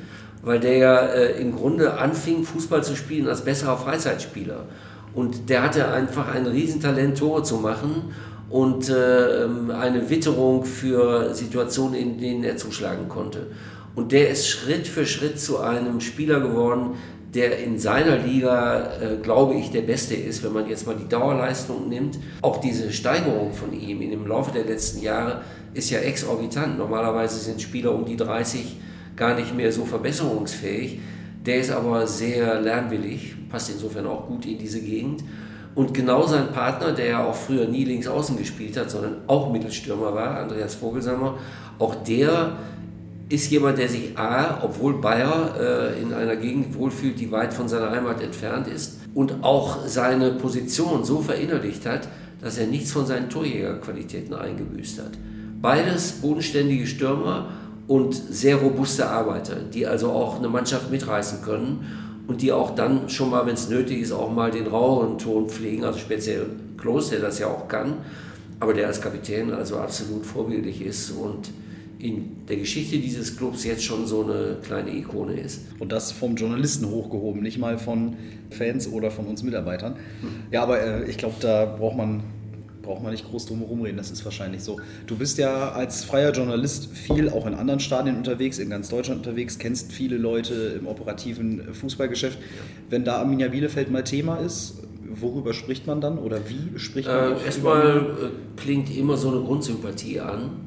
[0.42, 4.66] weil der ja äh, im Grunde anfing, Fußball zu spielen als besserer Freizeitspieler.
[5.14, 8.14] Und der hatte einfach ein Riesentalent, Tore zu machen
[8.50, 13.48] und äh, eine Witterung für Situationen, in denen er zuschlagen konnte.
[13.96, 16.96] Und der ist Schritt für Schritt zu einem Spieler geworden,
[17.34, 21.08] der in seiner Liga, äh, glaube ich, der Beste ist, wenn man jetzt mal die
[21.08, 22.18] Dauerleistung nimmt.
[22.42, 25.42] Auch diese Steigerung von ihm dem Laufe der letzten Jahre
[25.74, 26.78] ist ja exorbitant.
[26.78, 28.78] Normalerweise sind Spieler um die 30
[29.16, 31.00] gar nicht mehr so verbesserungsfähig.
[31.46, 35.24] Der ist aber sehr lernwillig, passt insofern auch gut in diese Gegend.
[35.76, 39.52] Und genau sein Partner, der ja auch früher nie links außen gespielt hat, sondern auch
[39.52, 41.38] Mittelstürmer war, Andreas Vogelsammer,
[41.80, 42.54] auch der
[43.28, 47.68] ist jemand, der sich A, obwohl Bayer äh, in einer Gegend wohlfühlt, die weit von
[47.68, 52.08] seiner Heimat entfernt ist, und auch seine Position so verinnerlicht hat,
[52.42, 55.12] dass er nichts von seinen Torjägerqualitäten eingebüßt hat.
[55.62, 57.50] Beides bodenständige Stürmer
[57.88, 63.10] und sehr robuste Arbeiter, die also auch eine Mannschaft mitreißen können und die auch dann
[63.10, 67.10] schon mal, wenn es nötig ist, auch mal den raueren Ton pflegen, also speziell Klos,
[67.10, 67.98] der das ja auch kann,
[68.60, 71.50] aber der als Kapitän also absolut vorbildlich ist und
[72.00, 75.62] in der Geschichte dieses Clubs jetzt schon so eine kleine Ikone ist.
[75.80, 78.16] Und das vom Journalisten hochgehoben, nicht mal von
[78.52, 79.96] Fans oder von uns Mitarbeitern.
[80.52, 82.24] Ja, aber äh, ich glaube, da braucht man,
[82.86, 84.80] braucht man nicht groß drum herum reden, das ist wahrscheinlich so.
[85.08, 89.26] Du bist ja als freier Journalist viel auch in anderen Stadien unterwegs, in ganz Deutschland
[89.26, 92.38] unterwegs, kennst viele Leute im operativen Fußballgeschäft.
[92.90, 97.38] Wenn da Arminia Bielefeld mal Thema ist, worüber spricht man dann oder wie spricht man?
[97.38, 100.66] Äh, erstmal äh, klingt immer so eine Grundsympathie an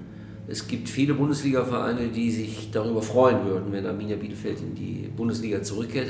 [0.50, 5.62] es gibt viele Bundesliga-Vereine, die sich darüber freuen würden, wenn Arminia Bielefeld in die Bundesliga
[5.62, 6.08] zurückkehrt.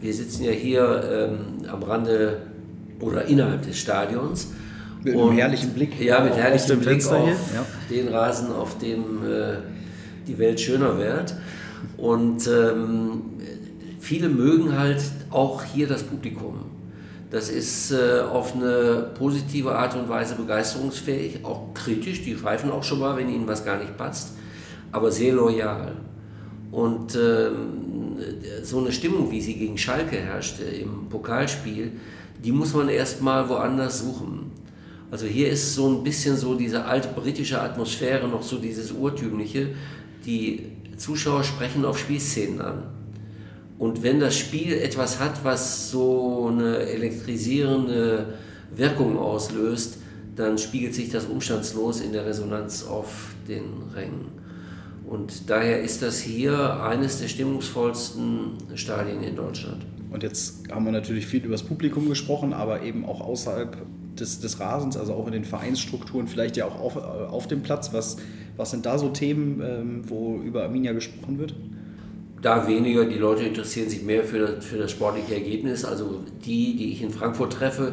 [0.00, 2.42] Wir sitzen ja hier ähm, am Rande
[3.00, 4.52] oder innerhalb des Stadions.
[5.04, 6.00] Mit einem herrlichen Blick.
[6.00, 7.64] Ja, mit herrlichem Blick Fenster auf hier.
[7.96, 9.56] den Rasen, auf dem äh,
[10.26, 11.34] die Welt schöner wird.
[11.98, 13.22] Und ähm,
[14.00, 16.60] viele mögen halt auch hier das Publikum.
[17.30, 22.84] Das ist äh, auf eine positive Art und Weise begeisterungsfähig, auch kritisch, die pfeifen auch
[22.84, 24.34] schon mal, wenn ihnen was gar nicht passt,
[24.92, 25.96] aber sehr loyal.
[26.70, 28.18] Und ähm,
[28.62, 31.92] so eine Stimmung, wie sie gegen Schalke herrschte im Pokalspiel,
[32.44, 34.52] die muss man erstmal woanders suchen.
[35.14, 39.68] Also hier ist so ein bisschen so diese alte britische Atmosphäre, noch so dieses urtümliche.
[40.26, 42.82] Die Zuschauer sprechen auf Spielszenen an.
[43.78, 48.34] Und wenn das Spiel etwas hat, was so eine elektrisierende
[48.74, 49.98] Wirkung auslöst,
[50.34, 54.32] dann spiegelt sich das umstandslos in der Resonanz auf den Rängen.
[55.08, 59.86] Und daher ist das hier eines der stimmungsvollsten Stadien in Deutschland.
[60.10, 63.76] Und jetzt haben wir natürlich viel über das Publikum gesprochen, aber eben auch außerhalb
[64.20, 67.62] des, des Rasens, also auch in den Vereinsstrukturen, vielleicht ja auch auf, äh, auf dem
[67.62, 67.92] Platz.
[67.92, 68.16] Was,
[68.56, 71.54] was sind da so Themen, ähm, wo über Arminia gesprochen wird?
[72.42, 75.84] Da weniger, die Leute interessieren sich mehr für das, für das sportliche Ergebnis.
[75.84, 77.92] Also die, die ich in Frankfurt treffe,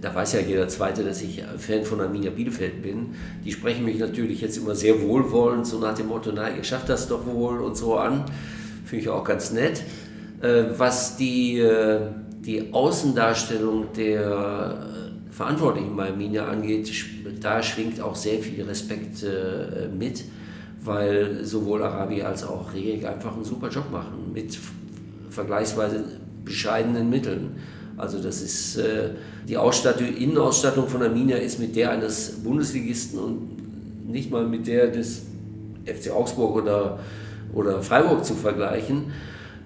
[0.00, 3.14] da weiß ja jeder Zweite, dass ich Fan von Arminia Bielefeld bin.
[3.44, 6.88] Die sprechen mich natürlich jetzt immer sehr wohlwollend, so nach dem Motto, na, ihr schafft
[6.88, 8.24] das doch wohl und so an.
[8.84, 9.82] Finde ich auch ganz nett.
[10.40, 12.00] Äh, was die, äh,
[12.40, 14.86] die Außendarstellung der
[15.36, 16.90] Verantwortlichen bei Arminia angeht,
[17.40, 19.22] da schwingt auch sehr viel Respekt
[19.94, 20.24] mit,
[20.82, 24.58] weil sowohl Arabi als auch Reg einfach einen super Job machen mit
[25.28, 26.04] vergleichsweise
[26.42, 27.56] bescheidenen Mitteln.
[27.96, 29.10] Also das ist äh,
[29.48, 34.88] die Ausstattung, Innenausstattung von Arminia ist mit der eines Bundesligisten und nicht mal mit der
[34.88, 35.22] des
[35.84, 36.98] FC Augsburg oder,
[37.54, 39.12] oder Freiburg zu vergleichen,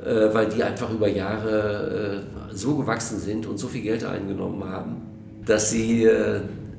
[0.04, 4.62] äh, weil die einfach über Jahre äh, so gewachsen sind und so viel Geld eingenommen
[4.64, 4.96] haben,
[5.46, 6.08] dass sie,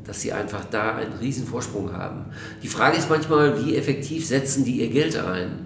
[0.05, 2.25] dass sie einfach da einen riesen Vorsprung haben.
[2.63, 5.65] Die Frage ist manchmal, wie effektiv setzen die ihr Geld ein?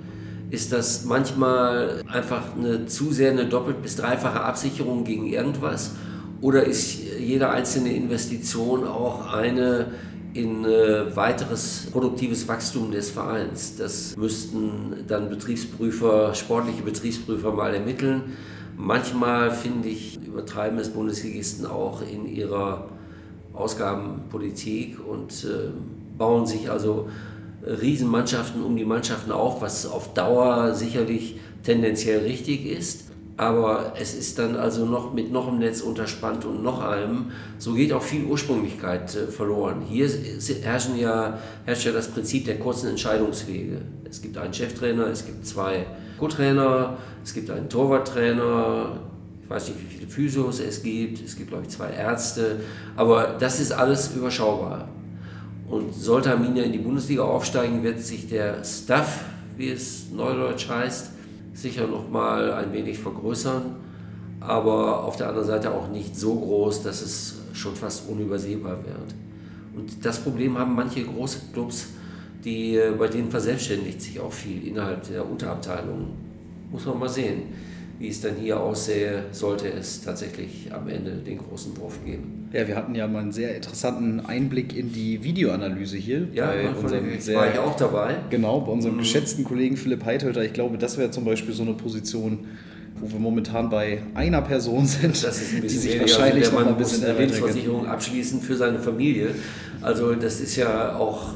[0.56, 5.92] ist das manchmal einfach eine zu sehr eine doppelt bis dreifache Absicherung gegen irgendwas?
[6.42, 9.88] Oder ist jede einzelne Investition auch eine
[10.34, 13.78] in äh, weiteres produktives Wachstum des Vereins?
[13.78, 18.38] Das müssten dann Betriebsprüfer, sportliche Betriebsprüfer mal ermitteln.
[18.78, 22.90] Manchmal finde ich, übertreiben es Bundesligisten auch in ihrer
[23.54, 25.72] Ausgabenpolitik und äh,
[26.18, 27.10] bauen sich also
[27.66, 33.06] Riesenmannschaften um die Mannschaften auf, was auf Dauer sicherlich tendenziell richtig ist.
[33.38, 37.32] Aber es ist dann also noch mit noch im Netz unterspannt und noch einem.
[37.58, 39.82] So geht auch viel Ursprünglichkeit äh, verloren.
[39.88, 40.10] Hier
[40.64, 43.82] herrschen ja, herrscht ja das Prinzip der kurzen Entscheidungswege.
[44.10, 45.86] Es gibt einen Cheftrainer, es gibt zwei
[46.18, 49.00] Co-Trainer, es gibt einen Torwarttrainer,
[49.44, 52.62] ich weiß nicht, wie viele Physios es gibt, es gibt, glaube ich, zwei Ärzte,
[52.96, 54.88] aber das ist alles überschaubar.
[55.70, 59.26] Und sollte Arminia in die Bundesliga aufsteigen, wird sich der Staff,
[59.58, 61.12] wie es neudeutsch heißt,
[61.54, 63.76] sicher noch mal ein wenig vergrößern,
[64.40, 69.16] aber auf der anderen Seite auch nicht so groß, dass es schon fast unübersehbar wird.
[69.76, 71.88] Und das Problem haben manche große Clubs,
[72.46, 76.08] die, äh, bei denen verselbstständigt sich auch viel innerhalb der Unterabteilungen.
[76.72, 77.44] Muss man mal sehen
[78.00, 82.50] wie es dann hier aussähe, sollte es tatsächlich am Ende den großen Wurf geben.
[82.52, 86.28] Ja, wir hatten ja mal einen sehr interessanten Einblick in die Videoanalyse hier.
[86.34, 88.16] Ja, bei unserem sehr, war ich auch dabei.
[88.30, 89.00] Genau, bei unserem mhm.
[89.00, 90.44] geschätzten Kollegen Philipp Heithölter.
[90.44, 92.40] Ich glaube, das wäre zum Beispiel so eine Position,
[93.00, 96.60] wo wir momentan bei einer Person sind, das ist ein bisschen die sich wahrscheinlich also
[96.60, 99.30] noch ein bisschen muss eine Lebensversicherung abschließen für seine Familie.
[99.82, 101.34] Also das ist ja auch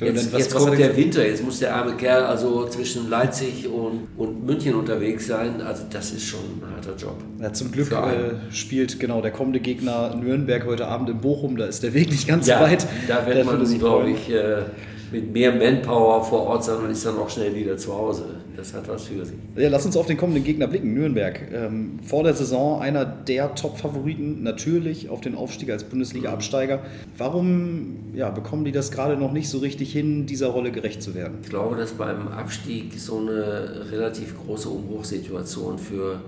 [0.00, 3.68] Jetzt, was, jetzt was kommt der Winter, jetzt muss der arme Kerl also zwischen Leipzig
[3.68, 5.60] und, und München unterwegs sein.
[5.60, 7.16] Also das ist schon ein harter Job.
[7.40, 11.56] Ja, zum Glück äh, spielt genau der kommende Gegner Nürnberg heute Abend in Bochum.
[11.56, 12.86] Da ist der Weg nicht ganz ja, so weit.
[13.08, 14.62] Da wird man, glaube ich, äh,
[15.10, 18.24] mit mehr Manpower vor Ort sein und ist dann auch schnell wieder zu Hause.
[18.58, 19.36] Das hat was für sich.
[19.54, 21.42] Ja, lass uns auf den kommenden Gegner blicken, Nürnberg.
[21.52, 26.80] Ähm, vor der Saison einer der Top-Favoriten, natürlich auf den Aufstieg als Bundesliga-Absteiger.
[27.16, 31.14] Warum ja, bekommen die das gerade noch nicht so richtig hin, dieser Rolle gerecht zu
[31.14, 31.38] werden?
[31.44, 36.20] Ich glaube, dass beim Abstieg so eine relativ große Umbruchssituation für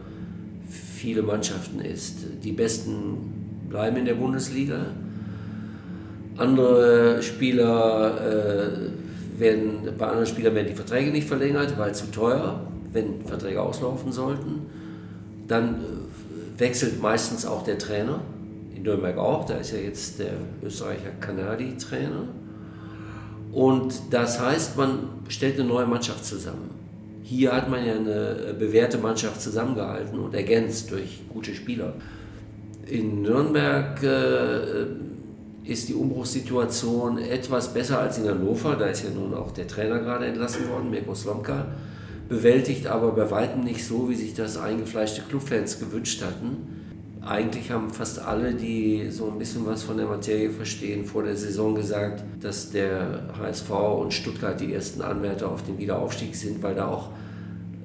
[0.68, 2.18] viele Mannschaften ist.
[2.44, 4.86] Die Besten bleiben in der Bundesliga
[6.36, 8.99] andere Spieler äh,
[9.40, 12.60] werden, bei anderen Spielern werden die Verträge nicht verlängert, weil zu teuer,
[12.92, 14.66] wenn Verträge auslaufen sollten.
[15.48, 18.20] Dann äh, wechselt meistens auch der Trainer.
[18.74, 22.28] In Nürnberg auch, da ist ja jetzt der Österreicher Kanadi-Trainer.
[23.52, 26.70] Und das heißt, man stellt eine neue Mannschaft zusammen.
[27.22, 31.94] Hier hat man ja eine bewährte Mannschaft zusammengehalten und ergänzt durch gute Spieler
[32.86, 34.86] In Nürnberg äh,
[35.64, 38.76] ist die Umbruchssituation etwas besser als in Hannover.
[38.76, 41.66] Da ist ja nun auch der Trainer gerade entlassen worden, Mirko Slomka.
[42.28, 46.80] Bewältigt aber bei weitem nicht so, wie sich das eingefleischte Clubfans gewünscht hatten.
[47.22, 51.36] Eigentlich haben fast alle, die so ein bisschen was von der Materie verstehen, vor der
[51.36, 56.74] Saison gesagt, dass der HSV und Stuttgart die ersten Anwärter auf den Wiederaufstieg sind, weil
[56.74, 57.10] da auch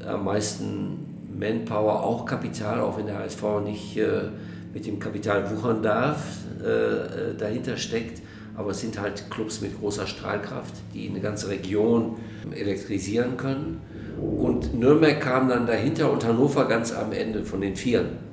[0.08, 1.00] am meisten
[1.38, 4.30] Manpower, auch Kapital, auch wenn der HSV nicht äh,
[4.74, 6.24] mit dem Kapital wuchern darf,
[6.66, 8.22] äh, äh, dahinter steckt.
[8.58, 12.16] Aber es sind halt Clubs mit großer Strahlkraft, die eine ganze Region
[12.52, 13.82] elektrisieren können.
[14.20, 18.26] Und Nürnberg kam dann dahinter und Hannover ganz am Ende von den Vieren.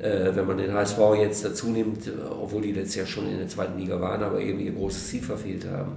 [0.00, 3.48] Äh, wenn man den HSV jetzt dazu nimmt, obwohl die letztes Jahr schon in der
[3.48, 5.92] zweiten Liga waren, aber eben ihr großes Ziel verfehlt haben.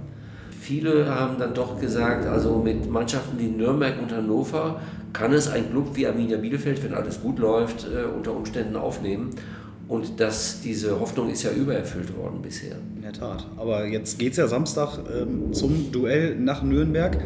[0.60, 4.80] Viele haben dann doch gesagt, also mit Mannschaften wie Nürnberg und Hannover
[5.12, 9.30] kann es ein Club wie Arminia Bielefeld, wenn alles gut läuft, äh, unter Umständen aufnehmen.
[9.86, 12.76] Und das, diese Hoffnung ist ja übererfüllt worden bisher.
[12.96, 13.46] In der Tat.
[13.56, 17.18] Aber jetzt geht es ja Samstag ähm, zum Duell nach Nürnberg.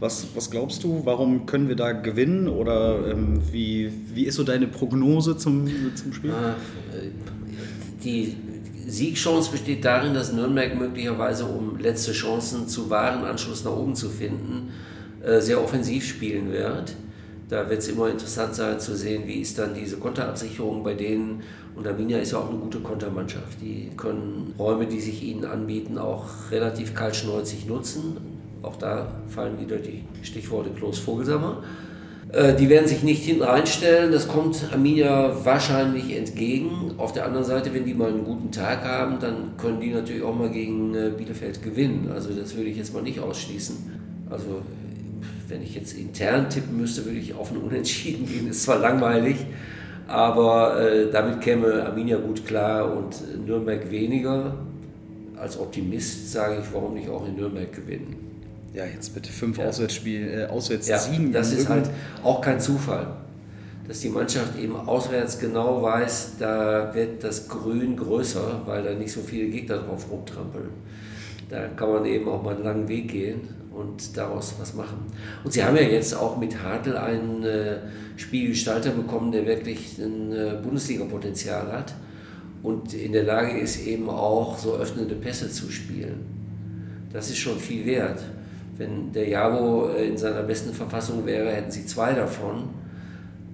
[0.00, 2.48] Was, was glaubst du, warum können wir da gewinnen?
[2.48, 6.32] Oder ähm, wie, wie ist so deine Prognose zum, zum Spiel?
[6.32, 6.54] Ah,
[8.02, 8.34] die
[8.86, 14.08] Siegchance besteht darin, dass Nürnberg möglicherweise, um letzte Chancen zu wahren, Anschluss nach oben zu
[14.08, 14.70] finden,
[15.22, 16.94] äh, sehr offensiv spielen wird.
[17.48, 21.42] Da wird es immer interessant sein zu sehen, wie ist dann diese Konterabsicherung bei denen.
[21.74, 23.60] Und Arminia ist ja auch eine gute Kontermannschaft.
[23.60, 28.16] Die können Räume, die sich ihnen anbieten, auch relativ kaltschnäuzig nutzen.
[28.62, 31.62] Auch da fallen wieder die Stichworte Klos Vogelsammer.
[32.32, 36.92] Äh, die werden sich nicht hinten reinstellen, das kommt Arminia wahrscheinlich entgegen.
[36.98, 40.22] Auf der anderen Seite, wenn die mal einen guten Tag haben, dann können die natürlich
[40.22, 42.10] auch mal gegen äh, Bielefeld gewinnen.
[42.12, 43.76] Also das würde ich jetzt mal nicht ausschließen.
[44.28, 44.62] Also
[45.48, 48.48] wenn ich jetzt intern tippen müsste, würde ich auf ein Unentschieden gehen.
[48.48, 49.36] Ist zwar langweilig,
[50.10, 54.54] aber äh, damit käme Arminia gut klar und Nürnberg weniger.
[55.36, 58.16] Als Optimist sage ich, warum nicht auch in Nürnberg gewinnen.
[58.74, 59.66] Ja, jetzt bitte fünf ja.
[59.66, 61.28] Auswärtsspiel, äh, Auswärtssiegen.
[61.28, 61.88] Ja, das ist halt
[62.24, 63.06] auch kein Zufall,
[63.86, 69.12] dass die Mannschaft eben auswärts genau weiß, da wird das Grün größer, weil da nicht
[69.12, 70.70] so viele Gegner drauf rumtrampeln.
[71.48, 75.06] Da kann man eben auch mal einen langen Weg gehen und daraus was machen.
[75.44, 77.78] Und sie haben ja jetzt auch mit Hartl einen äh,
[78.16, 81.94] Spielgestalter bekommen, der wirklich ein äh, Bundesliga-Potenzial hat
[82.62, 86.26] und in der Lage ist, eben auch so öffnende Pässe zu spielen.
[87.12, 88.22] Das ist schon viel wert.
[88.76, 92.70] Wenn der Jabo äh, in seiner besten Verfassung wäre, hätten sie zwei davon.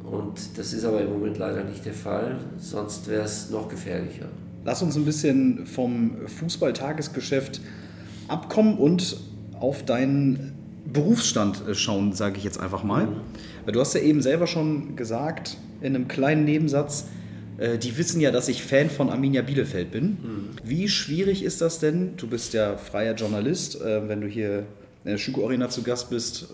[0.04, 4.26] Und das ist aber im Moment leider nicht der Fall, sonst wäre es noch gefährlicher.
[4.64, 7.60] Lass uns ein bisschen vom Fußball-Tagesgeschäft
[8.28, 9.16] abkommen und
[9.60, 10.54] auf deinen
[10.92, 13.06] Berufsstand äh, schauen, sage ich jetzt einfach mal.
[13.06, 13.72] Mhm.
[13.72, 17.08] Du hast ja eben selber schon gesagt, in einem kleinen Nebensatz,
[17.58, 20.04] äh, die wissen ja, dass ich Fan von Arminia Bielefeld bin.
[20.04, 20.48] Mhm.
[20.62, 22.16] Wie schwierig ist das denn?
[22.16, 23.80] Du bist ja freier Journalist.
[23.80, 24.60] Äh, wenn du hier
[25.04, 26.48] in der Schüko Arena zu Gast bist,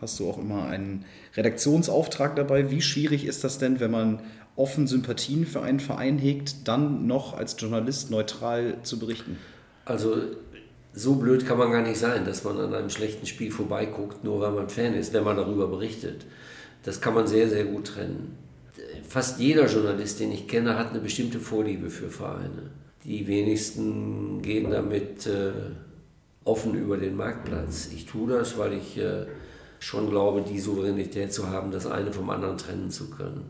[0.00, 1.04] hast du auch immer einen
[1.36, 2.70] Redaktionsauftrag dabei.
[2.70, 4.20] Wie schwierig ist das denn, wenn man
[4.54, 9.38] offen Sympathien für einen Verein hegt, dann noch als Journalist neutral zu berichten?
[9.84, 10.16] Also
[10.96, 14.40] so blöd kann man gar nicht sein, dass man an einem schlechten Spiel vorbeiguckt, nur
[14.40, 16.24] weil man Fan ist, wenn man darüber berichtet.
[16.84, 18.38] Das kann man sehr, sehr gut trennen.
[19.06, 22.70] Fast jeder Journalist, den ich kenne, hat eine bestimmte Vorliebe für Vereine.
[23.04, 25.52] Die wenigsten gehen damit äh,
[26.44, 27.90] offen über den Marktplatz.
[27.94, 29.26] Ich tue das, weil ich äh,
[29.80, 33.44] schon glaube, die Souveränität zu haben, das eine vom anderen trennen zu können.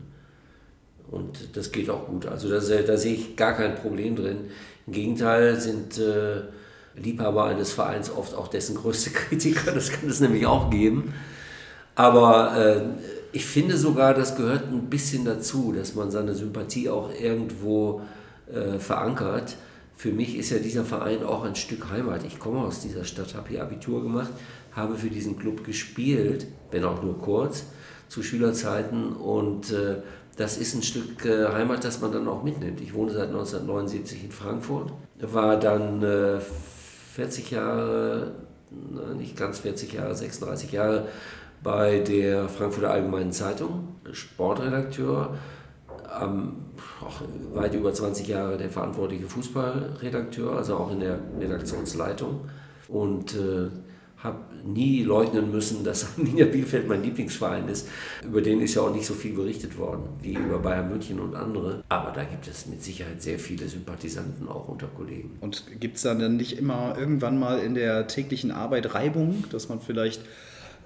[1.09, 2.25] Und das geht auch gut.
[2.25, 4.49] Also das, da sehe ich gar kein Problem drin.
[4.85, 6.41] Im Gegenteil sind äh,
[6.97, 11.13] Liebhaber eines Vereins oft auch dessen größte Kritiker, das kann es nämlich auch geben.
[11.95, 12.81] Aber äh,
[13.31, 18.01] ich finde sogar, das gehört ein bisschen dazu, dass man seine Sympathie auch irgendwo
[18.51, 19.55] äh, verankert.
[19.95, 22.23] Für mich ist ja dieser Verein auch ein Stück Heimat.
[22.23, 24.29] Ich komme aus dieser Stadt, habe hier Abitur gemacht,
[24.73, 27.65] habe für diesen Club gespielt, wenn auch nur kurz,
[28.07, 29.97] zu Schülerzeiten und äh,
[30.37, 32.79] das ist ein Stück äh, Heimat, das man dann auch mitnimmt.
[32.79, 36.39] Ich wohne seit 1979 in Frankfurt, war dann äh,
[37.17, 38.31] 40 Jahre,
[39.17, 41.07] nicht ganz 40 Jahre, 36 Jahre
[41.63, 45.35] bei der Frankfurter Allgemeinen Zeitung, Sportredakteur,
[46.21, 46.57] ähm,
[47.55, 52.41] weit über 20 Jahre der verantwortliche Fußballredakteur, also auch in der Redaktionsleitung.
[52.87, 53.69] Und äh,
[54.23, 57.87] habe nie leugnen müssen, dass Arminia Bielefeld mein Lieblingsverein ist.
[58.25, 61.35] Über den ist ja auch nicht so viel berichtet worden wie über Bayern München und
[61.35, 61.83] andere.
[61.89, 65.37] Aber da gibt es mit Sicherheit sehr viele Sympathisanten auch unter Kollegen.
[65.41, 69.79] Und gibt es dann nicht immer irgendwann mal in der täglichen Arbeit Reibung, dass man
[69.79, 70.21] vielleicht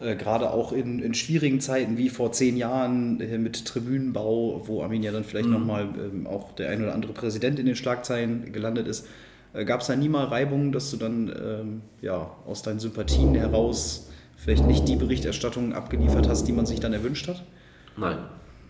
[0.02, 4.84] äh, gerade auch in, in, schwierigen Zeiten wie vor zehn Jahren äh, mit Tribünenbau, wo
[4.84, 5.54] Arminia dann vielleicht mhm.
[5.54, 9.08] nochmal ähm, auch der ein oder andere Präsident in den Schlagzeilen gelandet ist.
[9.54, 13.36] Äh, Gab es da nie mal Reibungen, dass du dann ähm, ja, aus deinen Sympathien
[13.36, 17.44] heraus vielleicht nicht die Berichterstattung abgeliefert hast, die man sich dann erwünscht hat?
[17.98, 18.18] Nein,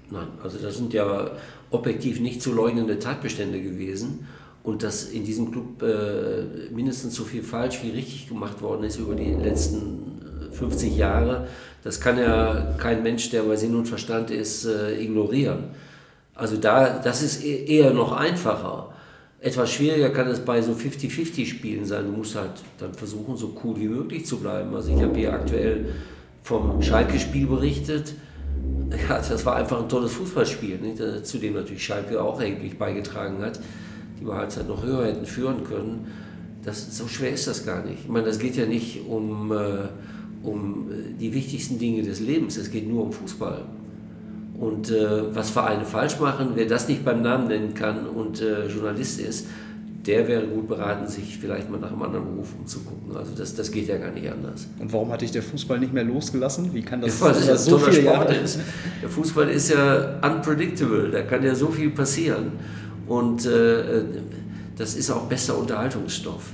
[0.10, 0.28] nein.
[0.44, 1.32] Also das sind ja
[1.70, 4.28] objektiv nicht zu leugnende Tatbestände gewesen.
[4.64, 8.98] Und dass in diesem Club äh, mindestens so viel falsch wie richtig gemacht worden ist
[8.98, 11.48] über die letzten 50 Jahre,
[11.84, 15.70] das kann ja kein Mensch, der bei Sinn und Verstand ist, äh, ignorieren.
[16.36, 18.91] Also da, das ist e-, eher noch einfacher.
[19.44, 22.06] Etwas schwieriger kann es bei so 50-50-Spielen sein.
[22.06, 24.74] Du musst halt dann versuchen, so cool wie möglich zu bleiben.
[24.76, 25.88] Also ich habe hier aktuell
[26.44, 28.14] vom Schalke-Spiel berichtet.
[29.10, 31.00] Ja, das war einfach ein tolles Fußballspiel, nicht?
[31.00, 33.60] Äh, zu dem natürlich Schalke auch erheblich beigetragen hat,
[34.20, 36.08] die wir halt noch höher hätten führen können.
[36.64, 38.04] Das, so schwer ist das gar nicht.
[38.04, 39.88] Ich meine, das geht ja nicht um, äh,
[40.44, 43.66] um äh, die wichtigsten Dinge des Lebens, es geht nur um Fußball.
[44.62, 48.68] Und äh, was Vereine falsch machen, wer das nicht beim Namen nennen kann und äh,
[48.68, 49.48] Journalist ist,
[50.06, 53.16] der wäre gut beraten, sich vielleicht mal nach einem anderen Beruf umzugucken.
[53.16, 54.68] Also das, das geht ja gar nicht anders.
[54.80, 56.74] Und warum hat dich der Fußball nicht mehr losgelassen?
[56.74, 58.60] Wie kann das, ja, das, das so viel Sport Jahre ist?
[59.02, 62.54] Der Fußball ist ja unpredictable, da kann ja so viel passieren.
[63.08, 63.84] Und äh,
[64.78, 66.54] das ist auch bester Unterhaltungsstoff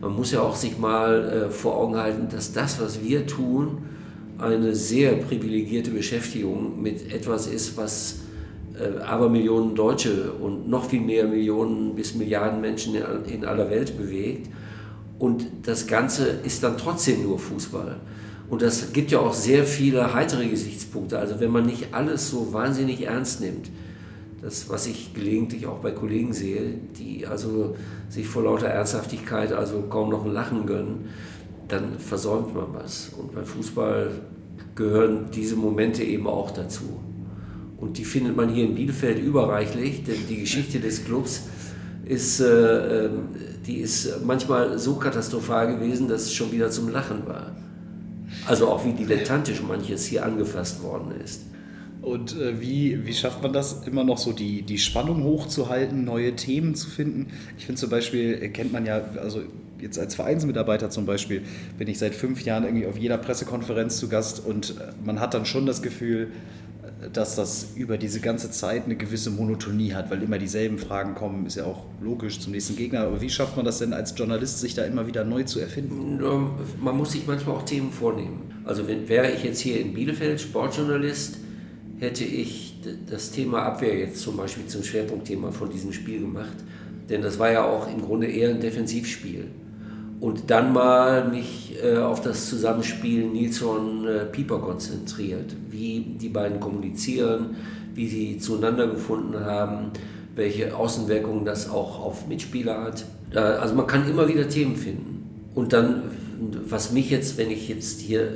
[0.00, 3.82] man muss ja auch sich mal äh, vor Augen halten, dass das, was wir tun,
[4.40, 8.20] eine sehr privilegierte Beschäftigung mit etwas ist, was
[8.78, 13.70] äh, aber Millionen Deutsche und noch viel mehr Millionen bis Milliarden Menschen in, in aller
[13.70, 14.48] Welt bewegt.
[15.18, 17.96] Und das Ganze ist dann trotzdem nur Fußball.
[18.48, 21.18] Und das gibt ja auch sehr viele heitere Gesichtspunkte.
[21.18, 23.70] Also wenn man nicht alles so wahnsinnig ernst nimmt,
[24.42, 27.76] das, was ich gelegentlich auch bei Kollegen sehe, die also
[28.08, 31.10] sich vor lauter Ernsthaftigkeit also kaum noch ein Lachen gönnen,
[31.72, 33.10] dann versäumt man was.
[33.16, 34.10] Und beim Fußball
[34.74, 37.00] gehören diese Momente eben auch dazu.
[37.76, 41.48] Und die findet man hier in Bielefeld überreichlich, denn die Geschichte des Clubs
[42.04, 43.28] ist, äh, ähm,
[43.66, 47.56] die ist manchmal so katastrophal gewesen, dass es schon wieder zum Lachen war.
[48.46, 51.42] Also auch wie dilettantisch manches hier angefasst worden ist.
[52.02, 56.34] Und äh, wie, wie schafft man das, immer noch so die, die Spannung hochzuhalten, neue
[56.34, 57.28] Themen zu finden?
[57.58, 59.42] Ich finde zum Beispiel, äh, kennt man ja, also
[59.82, 61.42] jetzt als Vereinsmitarbeiter zum Beispiel,
[61.78, 65.34] bin ich seit fünf Jahren irgendwie auf jeder Pressekonferenz zu Gast und äh, man hat
[65.34, 66.28] dann schon das Gefühl,
[66.82, 71.14] äh, dass das über diese ganze Zeit eine gewisse Monotonie hat, weil immer dieselben Fragen
[71.14, 73.00] kommen, ist ja auch logisch zum nächsten Gegner.
[73.00, 76.20] Aber wie schafft man das denn als Journalist, sich da immer wieder neu zu erfinden?
[76.80, 78.62] Man muss sich manchmal auch Themen vornehmen.
[78.64, 81.38] Also wenn, wäre ich jetzt hier in Bielefeld Sportjournalist,
[81.98, 82.74] hätte ich
[83.08, 86.56] das Thema Abwehr jetzt zum Beispiel zum Schwerpunktthema von diesem Spiel gemacht.
[87.08, 89.48] Denn das war ja auch im Grunde eher ein Defensivspiel.
[90.20, 95.56] Und dann mal mich äh, auf das Zusammenspiel Nilsson-Pieper äh, konzentriert.
[95.70, 97.56] Wie die beiden kommunizieren,
[97.94, 99.92] wie sie zueinander gefunden haben,
[100.34, 103.06] welche Außenwirkungen das auch auf Mitspieler hat.
[103.32, 105.50] Da, also man kann immer wieder Themen finden.
[105.54, 106.02] Und dann,
[106.68, 108.30] was mich jetzt, wenn ich jetzt hier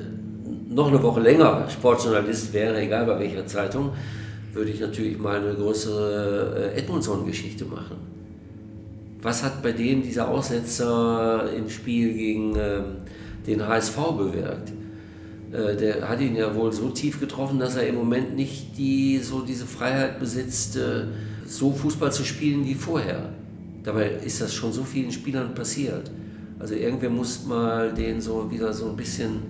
[0.68, 3.90] noch eine Woche länger Sportjournalist wäre, egal bei welcher Zeitung,
[4.52, 8.13] würde ich natürlich mal eine größere äh, Edmundson-Geschichte machen.
[9.24, 12.84] Was hat bei dem dieser Aussetzer im Spiel gegen ähm,
[13.46, 14.70] den HSV bewirkt?
[15.50, 19.16] Äh, der hat ihn ja wohl so tief getroffen, dass er im Moment nicht die,
[19.16, 21.06] so diese Freiheit besitzt, äh,
[21.46, 23.30] so Fußball zu spielen wie vorher.
[23.82, 26.10] Dabei ist das schon so vielen Spielern passiert.
[26.58, 29.40] Also irgendwer muss mal den so wieder so ein bisschen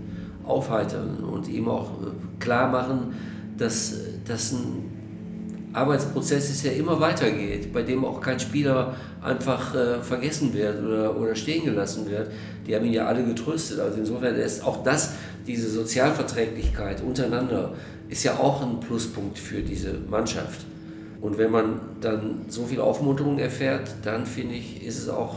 [0.45, 3.13] aufheitern und ihm auch äh, klar machen,
[3.59, 4.94] dass das ein
[5.75, 11.17] Arbeitsprozess ist, der immer weitergeht, bei dem auch kein Spieler einfach äh, vergessen wird oder,
[11.17, 12.31] oder stehen gelassen wird.
[12.67, 13.81] Die haben ihn ja alle getröstet.
[13.81, 15.15] Also insofern ist auch das,
[15.47, 17.75] diese Sozialverträglichkeit untereinander,
[18.09, 20.65] ist ja auch ein Pluspunkt für diese Mannschaft.
[21.21, 25.37] Und wenn man dann so viel Aufmunterung erfährt, dann finde ich, ist es auch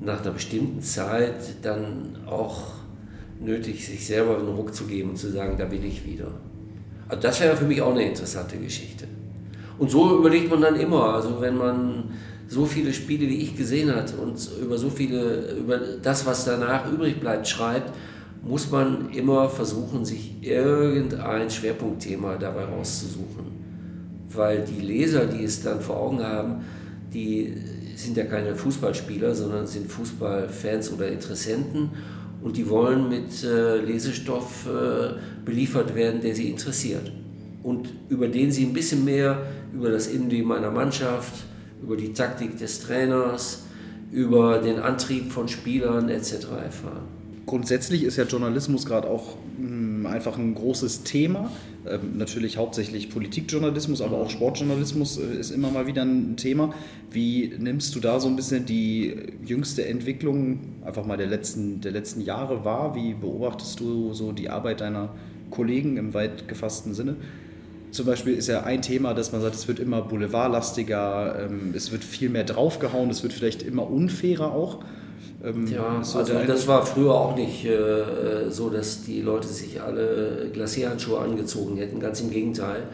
[0.00, 2.72] nach einer bestimmten Zeit dann auch
[3.38, 6.32] nötig, sich selber einen Ruck zu geben und zu sagen, da bin ich wieder.
[7.08, 9.06] Also das wäre für mich auch eine interessante Geschichte.
[9.82, 12.04] Und so überlegt man dann immer, also wenn man
[12.46, 16.88] so viele Spiele wie ich gesehen hat und über so viele, über das, was danach
[16.88, 17.92] übrig bleibt, schreibt,
[18.44, 23.44] muss man immer versuchen, sich irgendein Schwerpunktthema dabei rauszusuchen.
[24.32, 26.60] Weil die Leser, die es dann vor Augen haben,
[27.12, 27.52] die
[27.96, 31.90] sind ja keine Fußballspieler, sondern sind Fußballfans oder Interessenten.
[32.40, 37.10] Und die wollen mit äh, Lesestoff äh, beliefert werden, der sie interessiert
[37.62, 39.42] und über den sie ein bisschen mehr
[39.74, 41.44] über das Innenleben einer Mannschaft,
[41.82, 43.64] über die Taktik des Trainers,
[44.10, 46.46] über den Antrieb von Spielern etc.
[46.64, 47.02] erfahren.
[47.46, 51.50] Grundsätzlich ist ja Journalismus gerade auch mh, einfach ein großes Thema.
[51.86, 56.72] Ähm, natürlich hauptsächlich Politikjournalismus, aber auch Sportjournalismus äh, ist immer mal wieder ein Thema.
[57.10, 61.90] Wie nimmst du da so ein bisschen die jüngste Entwicklung einfach mal der letzten, der
[61.90, 62.94] letzten Jahre wahr?
[62.94, 65.12] Wie beobachtest du so die Arbeit deiner
[65.50, 67.16] Kollegen im weit gefassten Sinne?
[67.92, 71.92] Zum Beispiel ist ja ein Thema, dass man sagt, es wird immer boulevardlastiger, ähm, es
[71.92, 74.78] wird viel mehr draufgehauen, es wird vielleicht immer unfairer auch.
[75.44, 79.82] Ähm, ja, so also das war früher auch nicht äh, so, dass die Leute sich
[79.82, 82.00] alle Glacierhandschuhe angezogen hätten.
[82.00, 82.84] Ganz im Gegenteil.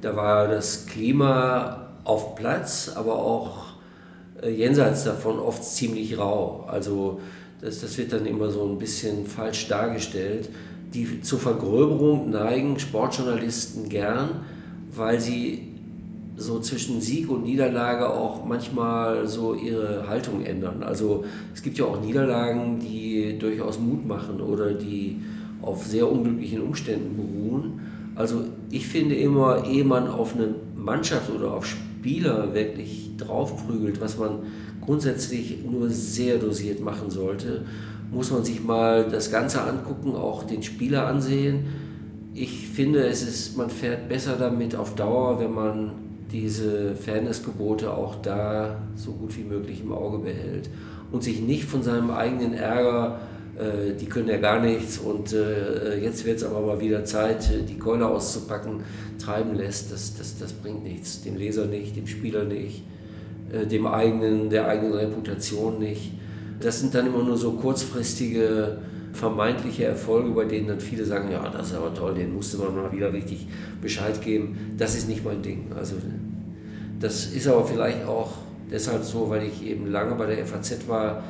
[0.00, 3.66] Da war das Klima auf Platz, aber auch
[4.42, 6.66] äh, jenseits davon oft ziemlich rau.
[6.68, 7.20] Also
[7.60, 10.48] das, das wird dann immer so ein bisschen falsch dargestellt.
[10.94, 14.40] Die zur Vergröberung neigen Sportjournalisten gern,
[14.94, 15.68] weil sie
[16.36, 20.82] so zwischen Sieg und Niederlage auch manchmal so ihre Haltung ändern.
[20.82, 21.24] Also
[21.54, 25.20] es gibt ja auch Niederlagen, die durchaus Mut machen oder die
[25.62, 27.80] auf sehr unglücklichen Umständen beruhen.
[28.14, 34.18] Also ich finde immer, ehe man auf eine Mannschaft oder auf Spieler wirklich draufprügelt, was
[34.18, 34.38] man
[34.80, 37.66] grundsätzlich nur sehr dosiert machen sollte,
[38.10, 41.66] muss man sich mal das Ganze angucken, auch den Spieler ansehen.
[42.34, 45.92] Ich finde, es ist, man fährt besser damit auf Dauer, wenn man
[46.32, 50.70] diese Fairnessgebote auch da so gut wie möglich im Auge behält
[51.10, 53.20] und sich nicht von seinem eigenen Ärger,
[53.58, 57.50] äh, die können ja gar nichts und äh, jetzt wird es aber mal wieder Zeit,
[57.68, 58.80] die Keule auszupacken,
[59.18, 59.92] treiben lässt.
[59.92, 62.84] Das, das, das bringt nichts, dem Leser nicht, dem Spieler nicht,
[63.52, 66.12] äh, dem eigenen, der eigenen Reputation nicht.
[66.60, 68.78] Das sind dann immer nur so kurzfristige
[69.12, 72.74] vermeintliche Erfolge, bei denen dann viele sagen, ja, das ist aber toll, den musste man
[72.74, 73.46] mal wieder richtig
[73.82, 74.74] Bescheid geben.
[74.78, 75.72] Das ist nicht mein Ding.
[75.76, 75.96] Also
[77.00, 78.32] das ist aber vielleicht auch
[78.70, 81.24] deshalb so, weil ich eben lange bei der FAZ war,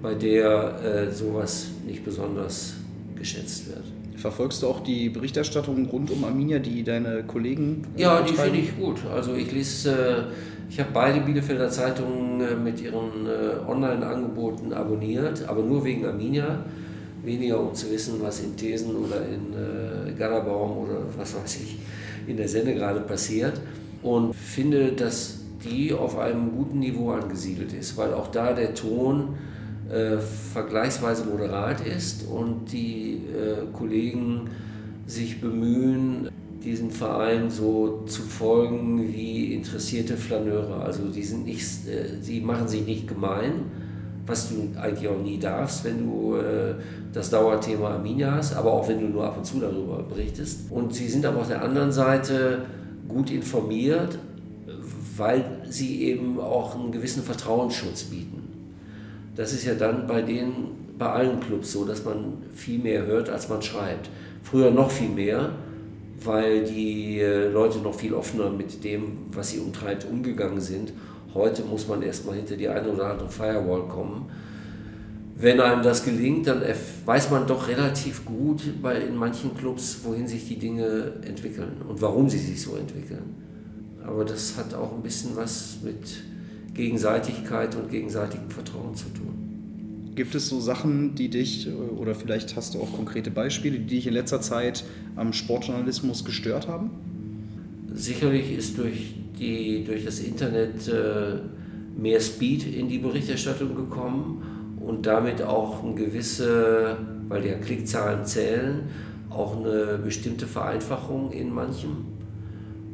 [0.00, 2.74] bei der äh, sowas nicht besonders
[3.16, 3.84] geschätzt wird.
[4.16, 7.86] Verfolgst du auch die Berichterstattung rund um Arminia, die deine Kollegen?
[7.96, 8.98] Äh, ja, die finde ich gut.
[9.12, 10.22] Also ich lese, äh,
[10.70, 16.64] ich habe beide Bielefelder Zeitungen äh, mit ihren äh, Online-Angeboten abonniert, aber nur wegen Arminia.
[17.24, 21.78] Weniger um zu wissen, was in Thesen oder in äh, Gallerbaum oder was weiß ich
[22.28, 23.60] in der Sende gerade passiert.
[24.02, 29.34] Und finde, dass die auf einem guten Niveau angesiedelt ist, weil auch da der Ton
[29.90, 34.50] äh, vergleichsweise moderat ist und die äh, Kollegen
[35.06, 36.28] sich bemühen,
[36.68, 40.82] diesen Verein so zu folgen wie interessierte Flaneure.
[40.84, 43.52] Also die sind nicht, äh, sie machen sich nicht gemein,
[44.26, 46.74] was du eigentlich auch nie darfst, wenn du äh,
[47.14, 50.70] das Dauerthema Arminia hast, aber auch wenn du nur ab und zu darüber berichtest.
[50.70, 52.66] Und sie sind aber auf der anderen Seite
[53.08, 54.18] gut informiert,
[55.16, 58.42] weil sie eben auch einen gewissen Vertrauensschutz bieten.
[59.34, 63.30] Das ist ja dann bei denen, bei allen Clubs so, dass man viel mehr hört,
[63.30, 64.10] als man schreibt.
[64.42, 65.52] Früher noch viel mehr,
[66.24, 70.92] weil die äh, Leute noch viel offener mit dem, was sie umtreibt, umgegangen sind.
[71.34, 74.30] Heute muss man erstmal hinter die eine oder andere Firewall kommen
[75.40, 76.62] wenn einem das gelingt, dann
[77.04, 82.02] weiß man doch relativ gut bei, in manchen Clubs, wohin sich die Dinge entwickeln und
[82.02, 83.36] warum sie sich so entwickeln.
[84.04, 86.24] Aber das hat auch ein bisschen was mit
[86.74, 89.47] Gegenseitigkeit und gegenseitigem Vertrauen zu tun.
[90.18, 94.08] Gibt es so Sachen, die dich, oder vielleicht hast du auch konkrete Beispiele, die dich
[94.08, 94.82] in letzter Zeit
[95.14, 96.90] am Sportjournalismus gestört haben?
[97.94, 101.36] Sicherlich ist durch, die, durch das Internet äh,
[101.96, 106.96] mehr Speed in die Berichterstattung gekommen und damit auch eine gewisse,
[107.28, 108.88] weil ja Klickzahlen zählen,
[109.30, 112.06] auch eine bestimmte Vereinfachung in manchem.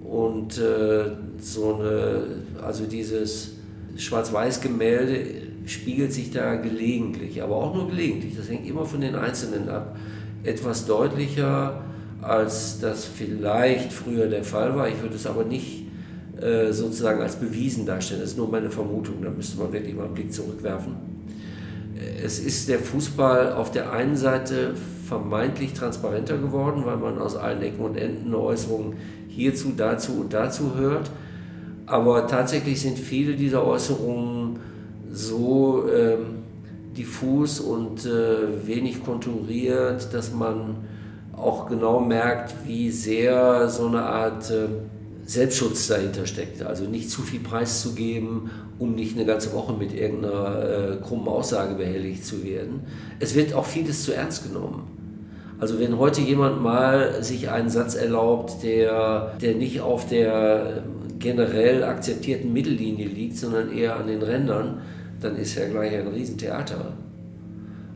[0.05, 2.23] Und äh, so eine,
[2.63, 3.53] also dieses
[3.97, 9.69] Schwarz-Weiß-Gemälde spiegelt sich da gelegentlich, aber auch nur gelegentlich, das hängt immer von den Einzelnen
[9.69, 9.97] ab,
[10.43, 11.83] etwas deutlicher,
[12.21, 14.89] als das vielleicht früher der Fall war.
[14.89, 15.85] Ich würde es aber nicht
[16.41, 20.05] äh, sozusagen als bewiesen darstellen, das ist nur meine Vermutung, da müsste man wirklich mal
[20.05, 20.97] einen Blick zurückwerfen.
[22.23, 24.75] Es ist der Fußball auf der einen Seite
[25.07, 28.95] vermeintlich transparenter geworden, weil man aus allen Ecken und Enden Äußerungen
[29.29, 31.11] hierzu, dazu und dazu hört.
[31.87, 34.44] Aber tatsächlich sind viele dieser Äußerungen
[35.15, 36.43] so ähm,
[36.97, 40.77] diffus und äh, wenig konturiert, dass man
[41.37, 44.67] auch genau merkt, wie sehr so eine Art äh,
[45.27, 46.63] Selbstschutz dahinter steckt.
[46.63, 51.75] Also nicht zu viel preiszugeben, um nicht eine ganze Woche mit irgendeiner äh, krummen Aussage
[51.75, 52.81] behelligt zu werden.
[53.21, 54.91] Es wird auch vieles zu ernst genommen.
[55.61, 61.19] Also wenn heute jemand mal sich einen Satz erlaubt, der, der nicht auf der ähm,
[61.19, 64.83] generell akzeptierten Mittellinie liegt, sondern eher an den Rändern,
[65.25, 66.93] dann ist ja gleich ein Riesentheater.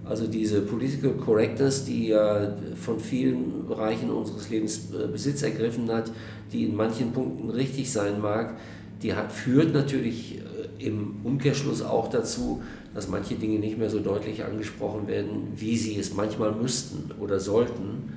[0.04, 6.10] Also diese Political Correctness, die ja von vielen Bereichen unseres Lebens äh, Besitz ergriffen hat,
[6.50, 8.54] die in manchen Punkten richtig sein mag,
[9.02, 12.62] die hat, führt natürlich äh, im Umkehrschluss auch dazu,
[12.94, 17.38] dass manche Dinge nicht mehr so deutlich angesprochen werden, wie sie es manchmal müssten oder
[17.38, 18.14] sollten.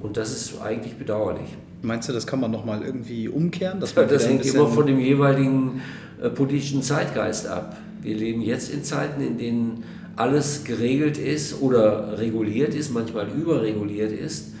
[0.00, 1.56] Und das ist eigentlich bedauerlich.
[1.82, 3.80] Meinst du, das kann man nochmal irgendwie umkehren?
[3.80, 5.82] ja, das hängt immer von dem jeweiligen
[6.22, 7.76] äh, politischen Zeitgeist ab.
[8.02, 9.84] Wir leben jetzt in Zeiten, in denen
[10.18, 14.52] alles geregelt ist oder reguliert ist, manchmal überreguliert ist.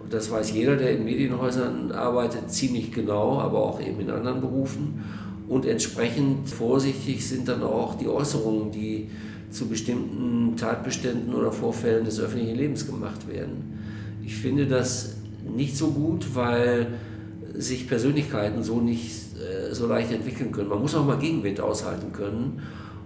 [0.00, 4.40] Und das weiß jeder, der in Medienhäusern arbeitet, ziemlich genau, aber auch eben in anderen
[4.40, 5.04] Berufen.
[5.48, 9.08] Und entsprechend vorsichtig sind dann auch die Äußerungen, die
[9.50, 13.78] zu bestimmten Tatbeständen oder Vorfällen des öffentlichen Lebens gemacht werden.
[14.24, 15.16] Ich finde das
[15.56, 16.88] nicht so gut, weil
[17.54, 20.68] sich Persönlichkeiten so nicht äh, so leicht entwickeln können.
[20.68, 22.62] Man muss auch mal Gegenwind aushalten können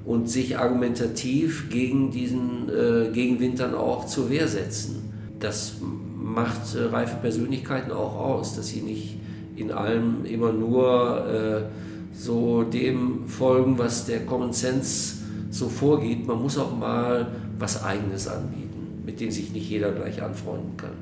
[0.09, 5.13] und sich argumentativ gegen diesen äh, Gegenwind dann auch zur Wehr setzen.
[5.39, 9.19] Das macht äh, reife Persönlichkeiten auch aus, dass sie nicht
[9.57, 15.17] in allem immer nur äh, so dem folgen, was der Common Sense
[15.51, 16.27] so vorgeht.
[16.27, 20.97] Man muss auch mal was Eigenes anbieten, mit dem sich nicht jeder gleich anfreunden kann.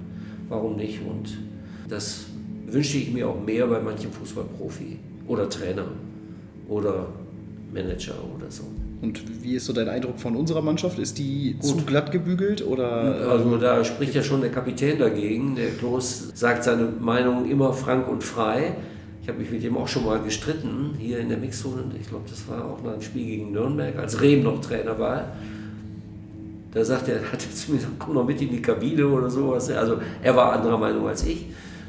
[0.48, 0.98] Warum nicht?
[1.07, 1.38] Und
[1.88, 2.24] das
[2.66, 4.98] wünsche ich mir auch mehr bei manchem Fußballprofi
[5.28, 5.86] oder Trainer
[6.68, 7.07] oder
[7.72, 8.64] Manager oder so.
[9.03, 10.99] Und wie ist so dein Eindruck von unserer Mannschaft?
[10.99, 11.64] Ist die Gut.
[11.64, 13.30] zu glatt gebügelt oder?
[13.30, 15.55] Also da spricht ja schon der Kapitän dagegen.
[15.55, 18.74] Der Klos sagt seine Meinung immer frank und frei.
[19.22, 21.82] Ich habe mich mit ihm auch schon mal gestritten hier in der Mixzone.
[22.01, 25.24] Ich glaube, das war auch nach einem Spiel gegen Nürnberg, als Rehm noch Trainer war.
[26.72, 29.28] Da sagt er, hat er zu mir gesagt, komm noch mit in die Kabine oder
[29.28, 29.70] sowas.
[29.70, 31.47] Also er war anderer Meinung als ich.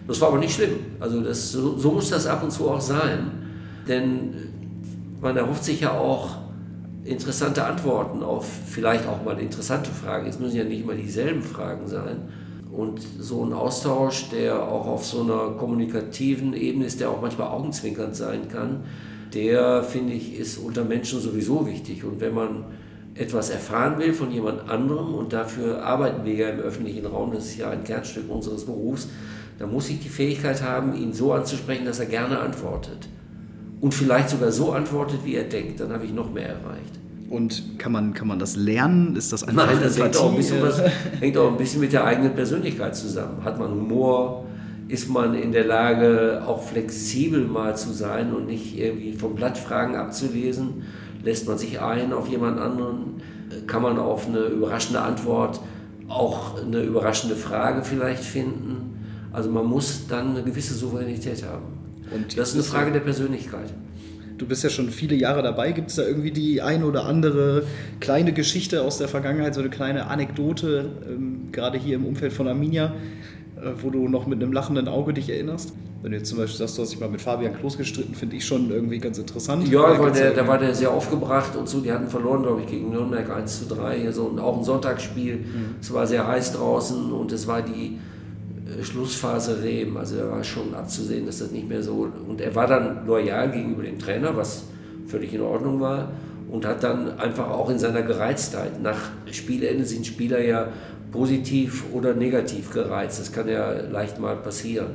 [0.08, 0.72] Das war aber nicht schlimm.
[1.00, 3.32] Also das, so, so muss das ab und zu auch sein.
[3.88, 4.34] Denn
[5.22, 6.47] man erhofft sich ja auch
[7.08, 10.28] interessante Antworten auf vielleicht auch mal interessante Fragen.
[10.28, 12.30] Es müssen ja nicht immer dieselben Fragen sein.
[12.72, 17.48] Und so ein Austausch, der auch auf so einer kommunikativen Ebene ist, der auch manchmal
[17.48, 18.84] augenzwinkernd sein kann,
[19.34, 22.04] der, finde ich, ist unter Menschen sowieso wichtig.
[22.04, 22.66] Und wenn man
[23.16, 27.46] etwas erfahren will von jemand anderem, und dafür arbeiten wir ja im öffentlichen Raum, das
[27.46, 29.08] ist ja ein Kernstück unseres Berufs,
[29.58, 33.08] dann muss ich die Fähigkeit haben, ihn so anzusprechen, dass er gerne antwortet
[33.82, 37.00] und vielleicht sogar so antwortet, wie er denkt, dann habe ich noch mehr erreicht.
[37.30, 39.16] Und kann man, kann man das lernen?
[39.16, 40.82] Ist das einfach Nein, das hängt auch, ein bisschen was,
[41.20, 43.44] hängt auch ein bisschen mit der eigenen Persönlichkeit zusammen.
[43.44, 44.46] Hat man Humor?
[44.88, 49.58] Ist man in der Lage, auch flexibel mal zu sein und nicht irgendwie vom Blatt
[49.58, 50.84] Fragen abzulesen?
[51.24, 53.22] Lässt man sich ein auf jemand anderen?
[53.68, 55.60] Kann man auf eine überraschende Antwort
[56.08, 59.04] auch eine überraschende Frage vielleicht finden?
[59.34, 61.87] Also man muss dann eine gewisse Souveränität haben.
[62.14, 63.74] Und das ist eine Frage der Persönlichkeit.
[64.38, 65.72] Du bist ja schon viele Jahre dabei.
[65.72, 67.64] Gibt es da irgendwie die ein oder andere
[68.00, 72.48] kleine Geschichte aus der Vergangenheit, so eine kleine Anekdote, ähm, gerade hier im Umfeld von
[72.48, 72.94] Arminia,
[73.56, 75.74] äh, wo du noch mit einem lachenden Auge dich erinnerst?
[76.04, 78.36] Wenn du jetzt zum Beispiel sagst, du hast dich mal mit Fabian Klos gestritten, finde
[78.36, 79.68] ich schon irgendwie ganz interessant.
[79.68, 81.82] Ja, weil der, da war der sehr aufgebracht und so.
[81.82, 84.12] Die hatten verloren, glaube ich, gegen Nürnberg 1 zu 3.
[84.12, 85.38] So, und auch ein Sonntagsspiel.
[85.38, 85.76] Mhm.
[85.82, 87.98] Es war sehr heiß draußen und es war die
[88.84, 89.98] Schlussphase Rehm.
[89.98, 92.08] Also da war schon abzusehen, dass das nicht mehr so.
[92.28, 94.64] Und er war dann loyal gegenüber dem Trainer, was
[95.08, 96.12] völlig in Ordnung war.
[96.50, 98.98] Und hat dann einfach auch in seiner Gereiztheit, nach
[99.32, 100.70] Spielende sind Spieler ja
[101.12, 103.20] positiv oder negativ gereizt.
[103.20, 104.92] Das kann ja leicht mal passieren.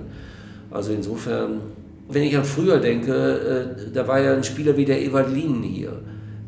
[0.71, 1.61] Also insofern,
[2.09, 5.63] wenn ich an früher denke, äh, da war ja ein Spieler wie der Ewald Lienen
[5.63, 5.93] hier.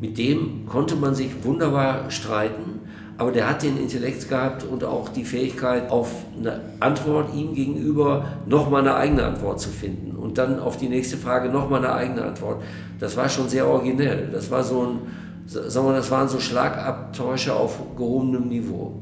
[0.01, 2.74] Mit dem konnte man sich wunderbar streiten
[3.17, 8.25] aber der hat den Intellekt gehabt und auch die Fähigkeit, auf eine Antwort ihm gegenüber
[8.47, 12.23] nochmal eine eigene Antwort zu finden und dann auf die nächste Frage nochmal eine eigene
[12.23, 12.63] Antwort.
[12.99, 14.31] Das war schon sehr originell.
[14.33, 14.99] Das war so ein,
[15.47, 19.01] sagen wir, das waren so Schlagabtäusche auf gehobenem Niveau.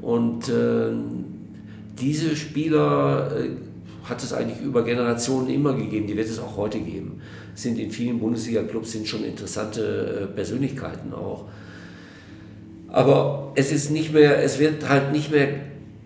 [0.00, 0.90] Und äh,
[2.00, 3.50] diese Spieler äh,
[4.04, 7.20] hat es eigentlich über Generationen immer gegeben, die wird es auch heute geben.
[7.54, 11.44] Sind in vielen Bundesliga-Clubs sind schon interessante äh, Persönlichkeiten auch.
[12.92, 15.48] Aber es ist nicht mehr, es wird halt nicht mehr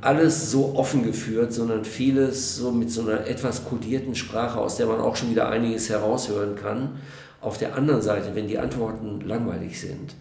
[0.00, 4.86] alles so offen geführt, sondern vieles so mit so einer etwas kodierten Sprache, aus der
[4.86, 7.00] man auch schon wieder einiges heraushören kann.
[7.40, 10.14] Auf der anderen Seite, wenn die Antworten langweilig sind,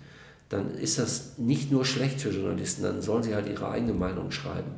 [0.50, 4.32] dann ist das nicht nur schlecht für Journalisten, dann sollen sie halt ihre eigene Meinung
[4.32, 4.72] schreiben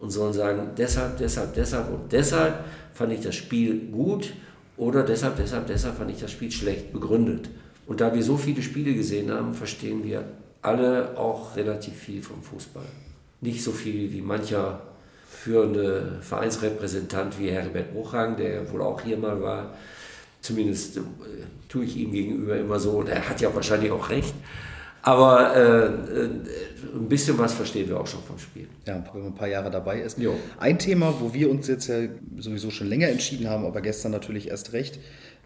[0.00, 4.34] und sollen sagen, deshalb, deshalb, deshalb und deshalb fand ich das Spiel gut
[4.76, 7.48] oder deshalb, deshalb, deshalb fand ich das Spiel schlecht begründet.
[7.86, 10.24] Und da wir so viele Spiele gesehen haben, verstehen wir
[10.62, 12.86] alle auch relativ viel vom Fußball.
[13.40, 14.80] Nicht so viel wie mancher
[15.28, 19.74] führende Vereinsrepräsentant wie Herbert Bruchhang, der wohl auch hier mal war.
[20.40, 21.00] Zumindest äh,
[21.68, 24.34] tue ich ihm gegenüber immer so, und er hat ja wahrscheinlich auch recht.
[25.02, 26.30] Aber äh, äh,
[26.94, 28.68] ein bisschen was verstehen wir auch schon vom Spiel.
[28.86, 30.18] Ja, wenn man ein paar Jahre dabei ist.
[30.18, 30.36] Jo.
[30.58, 32.02] Ein Thema, wo wir uns jetzt ja
[32.38, 35.00] sowieso schon länger entschieden haben, aber gestern natürlich erst recht,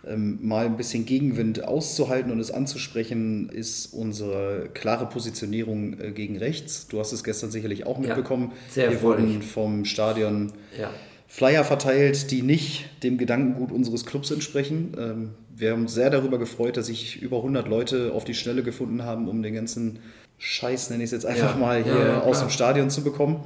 [0.06, 6.38] ähm, mal ein bisschen Gegenwind auszuhalten und es anzusprechen, ist unsere klare Positionierung äh, gegen
[6.38, 6.86] rechts.
[6.88, 8.52] Du hast es gestern sicherlich auch mitbekommen.
[8.52, 10.90] Ja, sehr Wir wurden vom Stadion ja.
[11.28, 14.94] Flyer verteilt, die nicht dem Gedankengut unseres Clubs entsprechen.
[14.98, 18.62] Ähm, wir haben uns sehr darüber gefreut, dass sich über 100 Leute auf die Schnelle
[18.62, 19.98] gefunden haben, um den ganzen
[20.38, 23.40] Scheiß, nenne ich es jetzt einfach ja, mal, hier aus dem Stadion zu bekommen.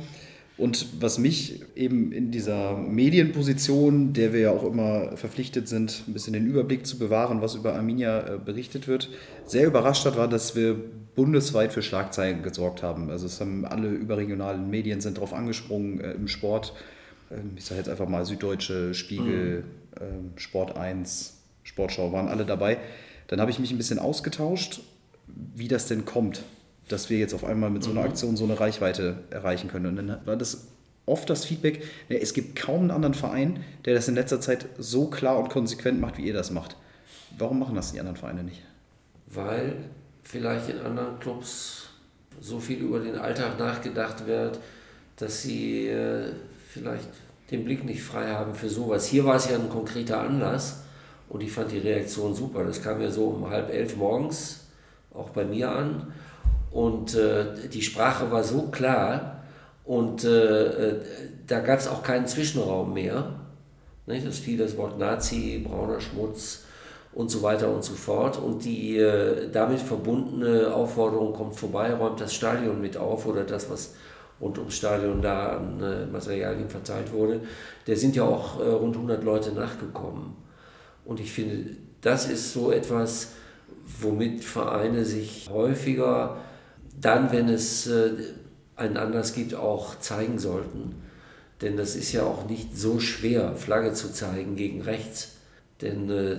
[0.60, 6.12] Und was mich eben in dieser Medienposition, der wir ja auch immer verpflichtet sind, ein
[6.12, 9.08] bisschen den Überblick zu bewahren, was über Arminia äh, berichtet wird,
[9.46, 10.76] sehr überrascht hat, war, dass wir
[11.14, 13.08] bundesweit für Schlagzeilen gesorgt haben.
[13.08, 16.74] Also es haben alle überregionalen Medien sind darauf angesprungen äh, im Sport.
[17.30, 19.64] Ähm, ich sage jetzt einfach mal Süddeutsche, Spiegel,
[19.98, 20.02] mhm.
[20.02, 22.76] ähm, Sport 1, Sportschau waren alle dabei.
[23.28, 24.82] Dann habe ich mich ein bisschen ausgetauscht,
[25.54, 26.42] wie das denn kommt,
[26.92, 28.08] dass wir jetzt auf einmal mit so einer mhm.
[28.08, 29.86] Aktion so eine Reichweite erreichen können.
[29.86, 30.68] Und dann war das
[31.06, 35.08] oft das Feedback, es gibt kaum einen anderen Verein, der das in letzter Zeit so
[35.08, 36.76] klar und konsequent macht, wie ihr das macht.
[37.36, 38.62] Warum machen das die anderen Vereine nicht?
[39.26, 39.76] Weil
[40.22, 41.88] vielleicht in anderen Clubs
[42.40, 44.60] so viel über den Alltag nachgedacht wird,
[45.16, 46.32] dass sie äh,
[46.68, 47.08] vielleicht
[47.50, 49.06] den Blick nicht frei haben für sowas.
[49.06, 50.84] Hier war es ja ein konkreter Anlass
[51.28, 52.64] und ich fand die Reaktion super.
[52.64, 54.66] Das kam ja so um halb elf morgens
[55.12, 56.12] auch bei mir an.
[56.70, 59.42] Und äh, die Sprache war so klar
[59.84, 61.00] und äh, äh
[61.46, 63.34] da gab es auch keinen Zwischenraum mehr.
[64.06, 64.24] Nicht?
[64.24, 66.64] Es fiel das Wort Nazi, brauner Schmutz
[67.12, 68.38] und so weiter und so fort.
[68.38, 73.68] Und die äh, damit verbundene Aufforderung kommt vorbei, räumt das Stadion mit auf oder das,
[73.68, 73.94] was
[74.40, 77.40] rund ums Stadion da an äh, Materialien verteilt wurde.
[77.86, 80.36] Der sind ja auch äh, rund 100 Leute nachgekommen.
[81.04, 83.32] Und ich finde, das ist so etwas,
[84.00, 86.36] womit Vereine sich häufiger
[87.00, 88.10] dann, wenn es äh,
[88.76, 90.94] einen Anlass gibt, auch zeigen sollten.
[91.60, 95.36] Denn das ist ja auch nicht so schwer, Flagge zu zeigen gegen rechts.
[95.82, 96.34] Denn äh,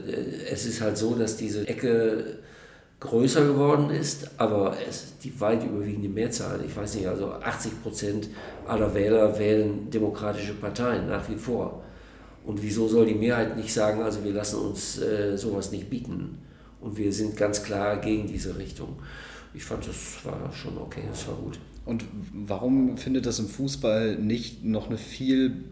[0.51, 2.39] es ist halt so, dass diese Ecke
[2.99, 8.29] größer geworden ist, aber es die weit überwiegende Mehrzahl, ich weiß nicht, also 80 Prozent
[8.67, 11.83] aller Wähler wählen demokratische Parteien nach wie vor.
[12.45, 16.39] Und wieso soll die Mehrheit nicht sagen, also wir lassen uns äh, sowas nicht bieten?
[16.79, 18.97] Und wir sind ganz klar gegen diese Richtung.
[19.53, 21.59] Ich fand, das war schon okay, das war gut.
[21.85, 25.63] Und warum findet das im Fußball nicht noch eine viel,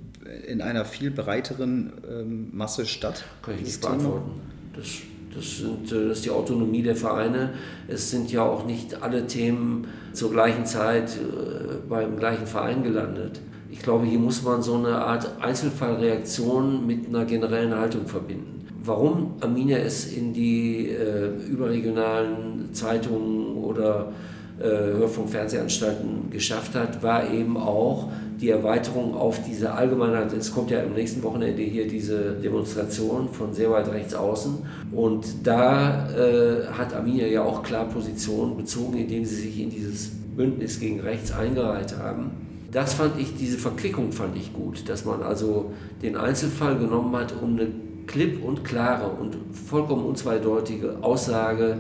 [0.48, 3.26] in einer viel breiteren ähm, Masse statt?
[3.42, 4.32] Kann ich nicht beantworten.
[4.76, 4.86] Das,
[5.34, 7.54] das, sind, äh, das ist die Autonomie der Vereine.
[7.88, 13.40] Es sind ja auch nicht alle Themen zur gleichen Zeit äh, beim gleichen Verein gelandet.
[13.72, 18.59] Ich glaube, hier muss man so eine Art Einzelfallreaktion mit einer generellen Haltung verbinden.
[18.84, 24.12] Warum Arminia es in die äh, überregionalen Zeitungen oder
[24.60, 28.10] äh, Hörfunk, Fernsehanstalten geschafft hat, war eben auch
[28.40, 30.32] die Erweiterung auf diese Allgemeinheit.
[30.34, 34.58] Es kommt ja am nächsten Wochenende hier diese Demonstration von sehr weit rechts außen.
[34.92, 40.12] Und da äh, hat Arminia ja auch klar Position bezogen, indem sie sich in dieses
[40.36, 42.32] Bündnis gegen rechts eingereiht haben.
[42.72, 45.72] Das fand ich, diese Verquickung fand ich gut, dass man also
[46.02, 47.68] den Einzelfall genommen hat, um eine
[48.10, 49.38] klipp und klare und
[49.70, 51.78] vollkommen unzweideutige Aussage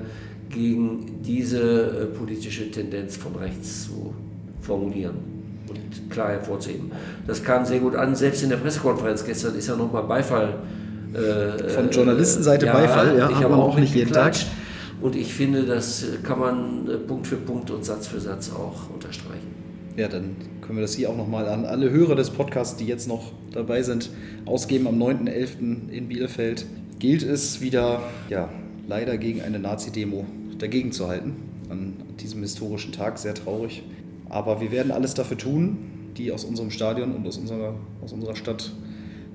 [0.49, 4.13] gegen diese äh, politische Tendenz von rechts zu
[4.61, 5.15] formulieren
[5.67, 6.91] und klar hervorzuheben.
[7.25, 10.53] Das kam sehr gut an, selbst in der Pressekonferenz gestern ist ja nochmal Beifall.
[11.13, 14.35] Äh, von Journalistenseite ja, Beifall, ja, ich habe auch nicht jeden Tag.
[15.01, 18.93] Und ich finde, das kann man äh, Punkt für Punkt und Satz für Satz auch
[18.93, 19.55] unterstreichen.
[19.95, 20.35] Ja, dann
[20.69, 23.81] können wir das hier auch nochmal an alle Hörer des Podcasts, die jetzt noch dabei
[23.81, 24.11] sind,
[24.45, 24.85] ausgeben.
[24.85, 25.89] Am 9.11.
[25.89, 26.67] in Bielefeld
[26.99, 28.49] gilt es wieder, ja,
[28.87, 30.27] leider gegen eine Nazi-Demo
[30.59, 31.37] dagegen zu halten.
[31.71, 33.81] An diesem historischen Tag, sehr traurig.
[34.29, 38.35] Aber wir werden alles dafür tun, die aus unserem Stadion und aus unserer, aus unserer
[38.35, 38.71] Stadt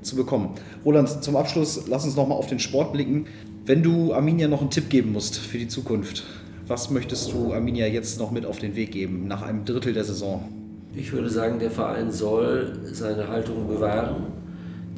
[0.02, 0.50] zu bekommen.
[0.84, 3.26] Roland, zum Abschluss, lass uns nochmal auf den Sport blicken.
[3.66, 6.22] Wenn du Arminia noch einen Tipp geben musst für die Zukunft,
[6.68, 10.04] was möchtest du Arminia jetzt noch mit auf den Weg geben, nach einem Drittel der
[10.04, 10.53] Saison?
[10.96, 14.26] Ich würde sagen, der Verein soll seine Haltung bewahren.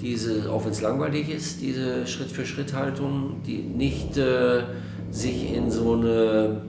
[0.01, 4.65] Diese, auch wenn es langweilig ist, diese Schritt-für-Schritt-Haltung, die nicht äh,
[5.11, 6.61] sich in so eine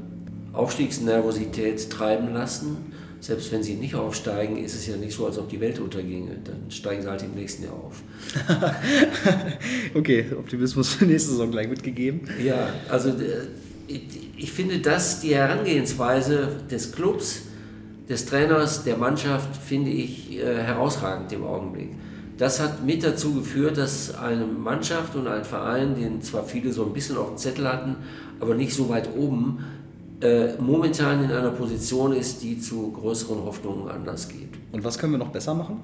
[0.53, 2.77] Aufstiegsnervosität treiben lassen.
[3.19, 6.37] Selbst wenn sie nicht aufsteigen, ist es ja nicht so, als ob die Welt unterginge.
[6.43, 8.01] Dann steigen sie halt im nächsten Jahr auf.
[9.95, 12.21] okay, Optimismus für nächste Saison gleich mitgegeben.
[12.41, 13.47] Ja, also äh,
[14.37, 17.41] ich finde das, die Herangehensweise des Clubs,
[18.09, 21.89] des Trainers, der Mannschaft, finde ich äh, herausragend im Augenblick.
[22.37, 26.85] Das hat mit dazu geführt, dass eine Mannschaft und ein Verein, den zwar viele so
[26.85, 27.95] ein bisschen auf dem Zettel hatten,
[28.39, 29.63] aber nicht so weit oben,
[30.21, 34.57] äh, momentan in einer Position ist, die zu größeren Hoffnungen Anlass gibt.
[34.71, 35.79] Und was können wir noch besser machen?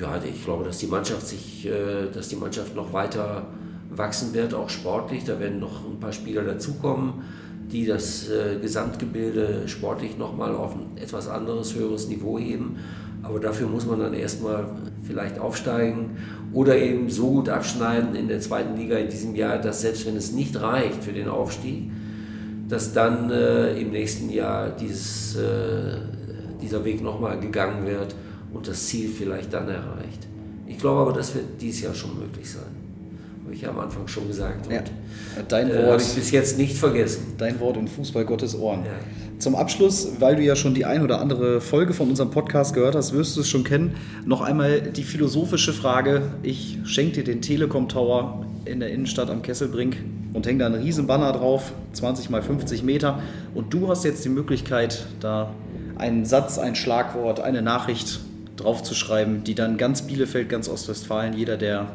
[0.00, 3.46] Ja, ich glaube, dass die Mannschaft sich, äh, dass die Mannschaft noch weiter
[3.90, 5.24] wachsen wird, auch sportlich.
[5.24, 7.24] Da werden noch ein paar Spieler dazukommen,
[7.72, 12.76] die das äh, Gesamtgebilde sportlich nochmal auf ein etwas anderes, höheres Niveau heben.
[13.22, 14.66] Aber dafür muss man dann erstmal
[15.02, 16.18] vielleicht aufsteigen
[16.52, 20.16] oder eben so gut abschneiden in der zweiten Liga in diesem Jahr, dass selbst wenn
[20.16, 21.90] es nicht reicht für den Aufstieg,
[22.68, 25.96] dass dann äh, im nächsten Jahr dieses, äh,
[26.60, 28.14] dieser Weg nochmal gegangen wird
[28.52, 30.26] und das Ziel vielleicht dann erreicht.
[30.66, 32.81] Ich glaube aber, das wird dieses Jahr schon möglich sein.
[33.44, 34.70] Habe ich am Anfang schon gesagt.
[34.70, 34.82] Ja.
[35.48, 35.86] Dein äh, Wort.
[35.86, 37.34] habe ich bis jetzt nicht vergessen.
[37.38, 38.84] Dein Wort in Fußball Gottes Ohren.
[38.84, 38.92] Ja.
[39.38, 42.94] Zum Abschluss, weil du ja schon die ein oder andere Folge von unserem Podcast gehört
[42.94, 46.22] hast, wirst du es schon kennen, noch einmal die philosophische Frage.
[46.44, 49.96] Ich schenke dir den Telekom Tower in der Innenstadt am Kesselbrink
[50.32, 53.20] und hänge da einen riesen Banner drauf, 20 mal 50 Meter.
[53.54, 55.52] Und du hast jetzt die Möglichkeit, da
[55.98, 58.20] einen Satz, ein Schlagwort, eine Nachricht
[58.56, 61.88] draufzuschreiben, die dann ganz Bielefeld, ganz Ostwestfalen, jeder, der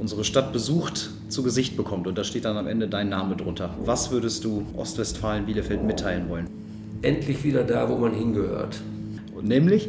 [0.00, 2.06] unsere Stadt besucht, zu Gesicht bekommt.
[2.06, 3.74] Und da steht dann am Ende dein Name drunter.
[3.84, 6.48] Was würdest du Ostwestfalen, Bielefeld mitteilen wollen?
[7.02, 8.80] Endlich wieder da, wo man hingehört.
[9.36, 9.88] Und nämlich?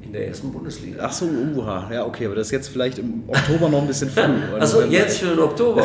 [0.00, 1.02] In der ersten Bundesliga.
[1.02, 1.90] Ach so, uha.
[1.92, 4.22] Ja, okay, aber das ist jetzt vielleicht im Oktober noch ein bisschen früh.
[4.58, 5.82] Achso, jetzt für den Oktober.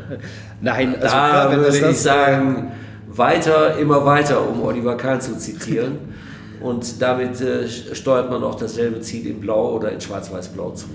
[0.60, 2.72] Nein, also da klar, wenn würde das ich sagen,
[3.08, 5.98] weiter, immer weiter, um Oliver Kahn zu zitieren.
[6.60, 10.86] Und damit äh, steuert man auch dasselbe Ziel in Blau oder in Schwarz-Weiß-Blau zu.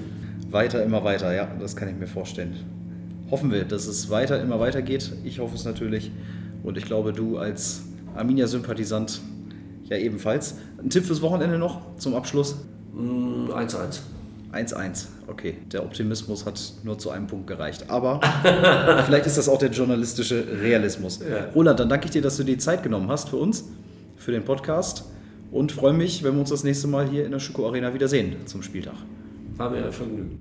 [0.51, 2.55] Weiter, immer weiter, ja, das kann ich mir vorstellen.
[3.29, 5.11] Hoffen wir, dass es weiter, immer weiter geht.
[5.23, 6.11] Ich hoffe es natürlich.
[6.63, 7.83] Und ich glaube, du als
[8.15, 9.21] Arminia-Sympathisant
[9.83, 10.55] ja ebenfalls.
[10.81, 12.57] Ein Tipp fürs Wochenende noch zum Abschluss?
[12.93, 13.99] Mm, 1-1.
[14.51, 15.05] 1-1.
[15.27, 17.85] Okay, der Optimismus hat nur zu einem Punkt gereicht.
[17.89, 18.19] Aber
[19.05, 21.19] vielleicht ist das auch der journalistische Realismus.
[21.19, 21.45] Ja.
[21.53, 23.65] Roland, dann danke ich dir, dass du die Zeit genommen hast für uns,
[24.17, 25.05] für den Podcast.
[25.51, 28.35] Und freue mich, wenn wir uns das nächste Mal hier in der Schüko Arena wiedersehen
[28.45, 28.95] zum Spieltag.
[29.59, 30.39] War mir ein Vergnügen.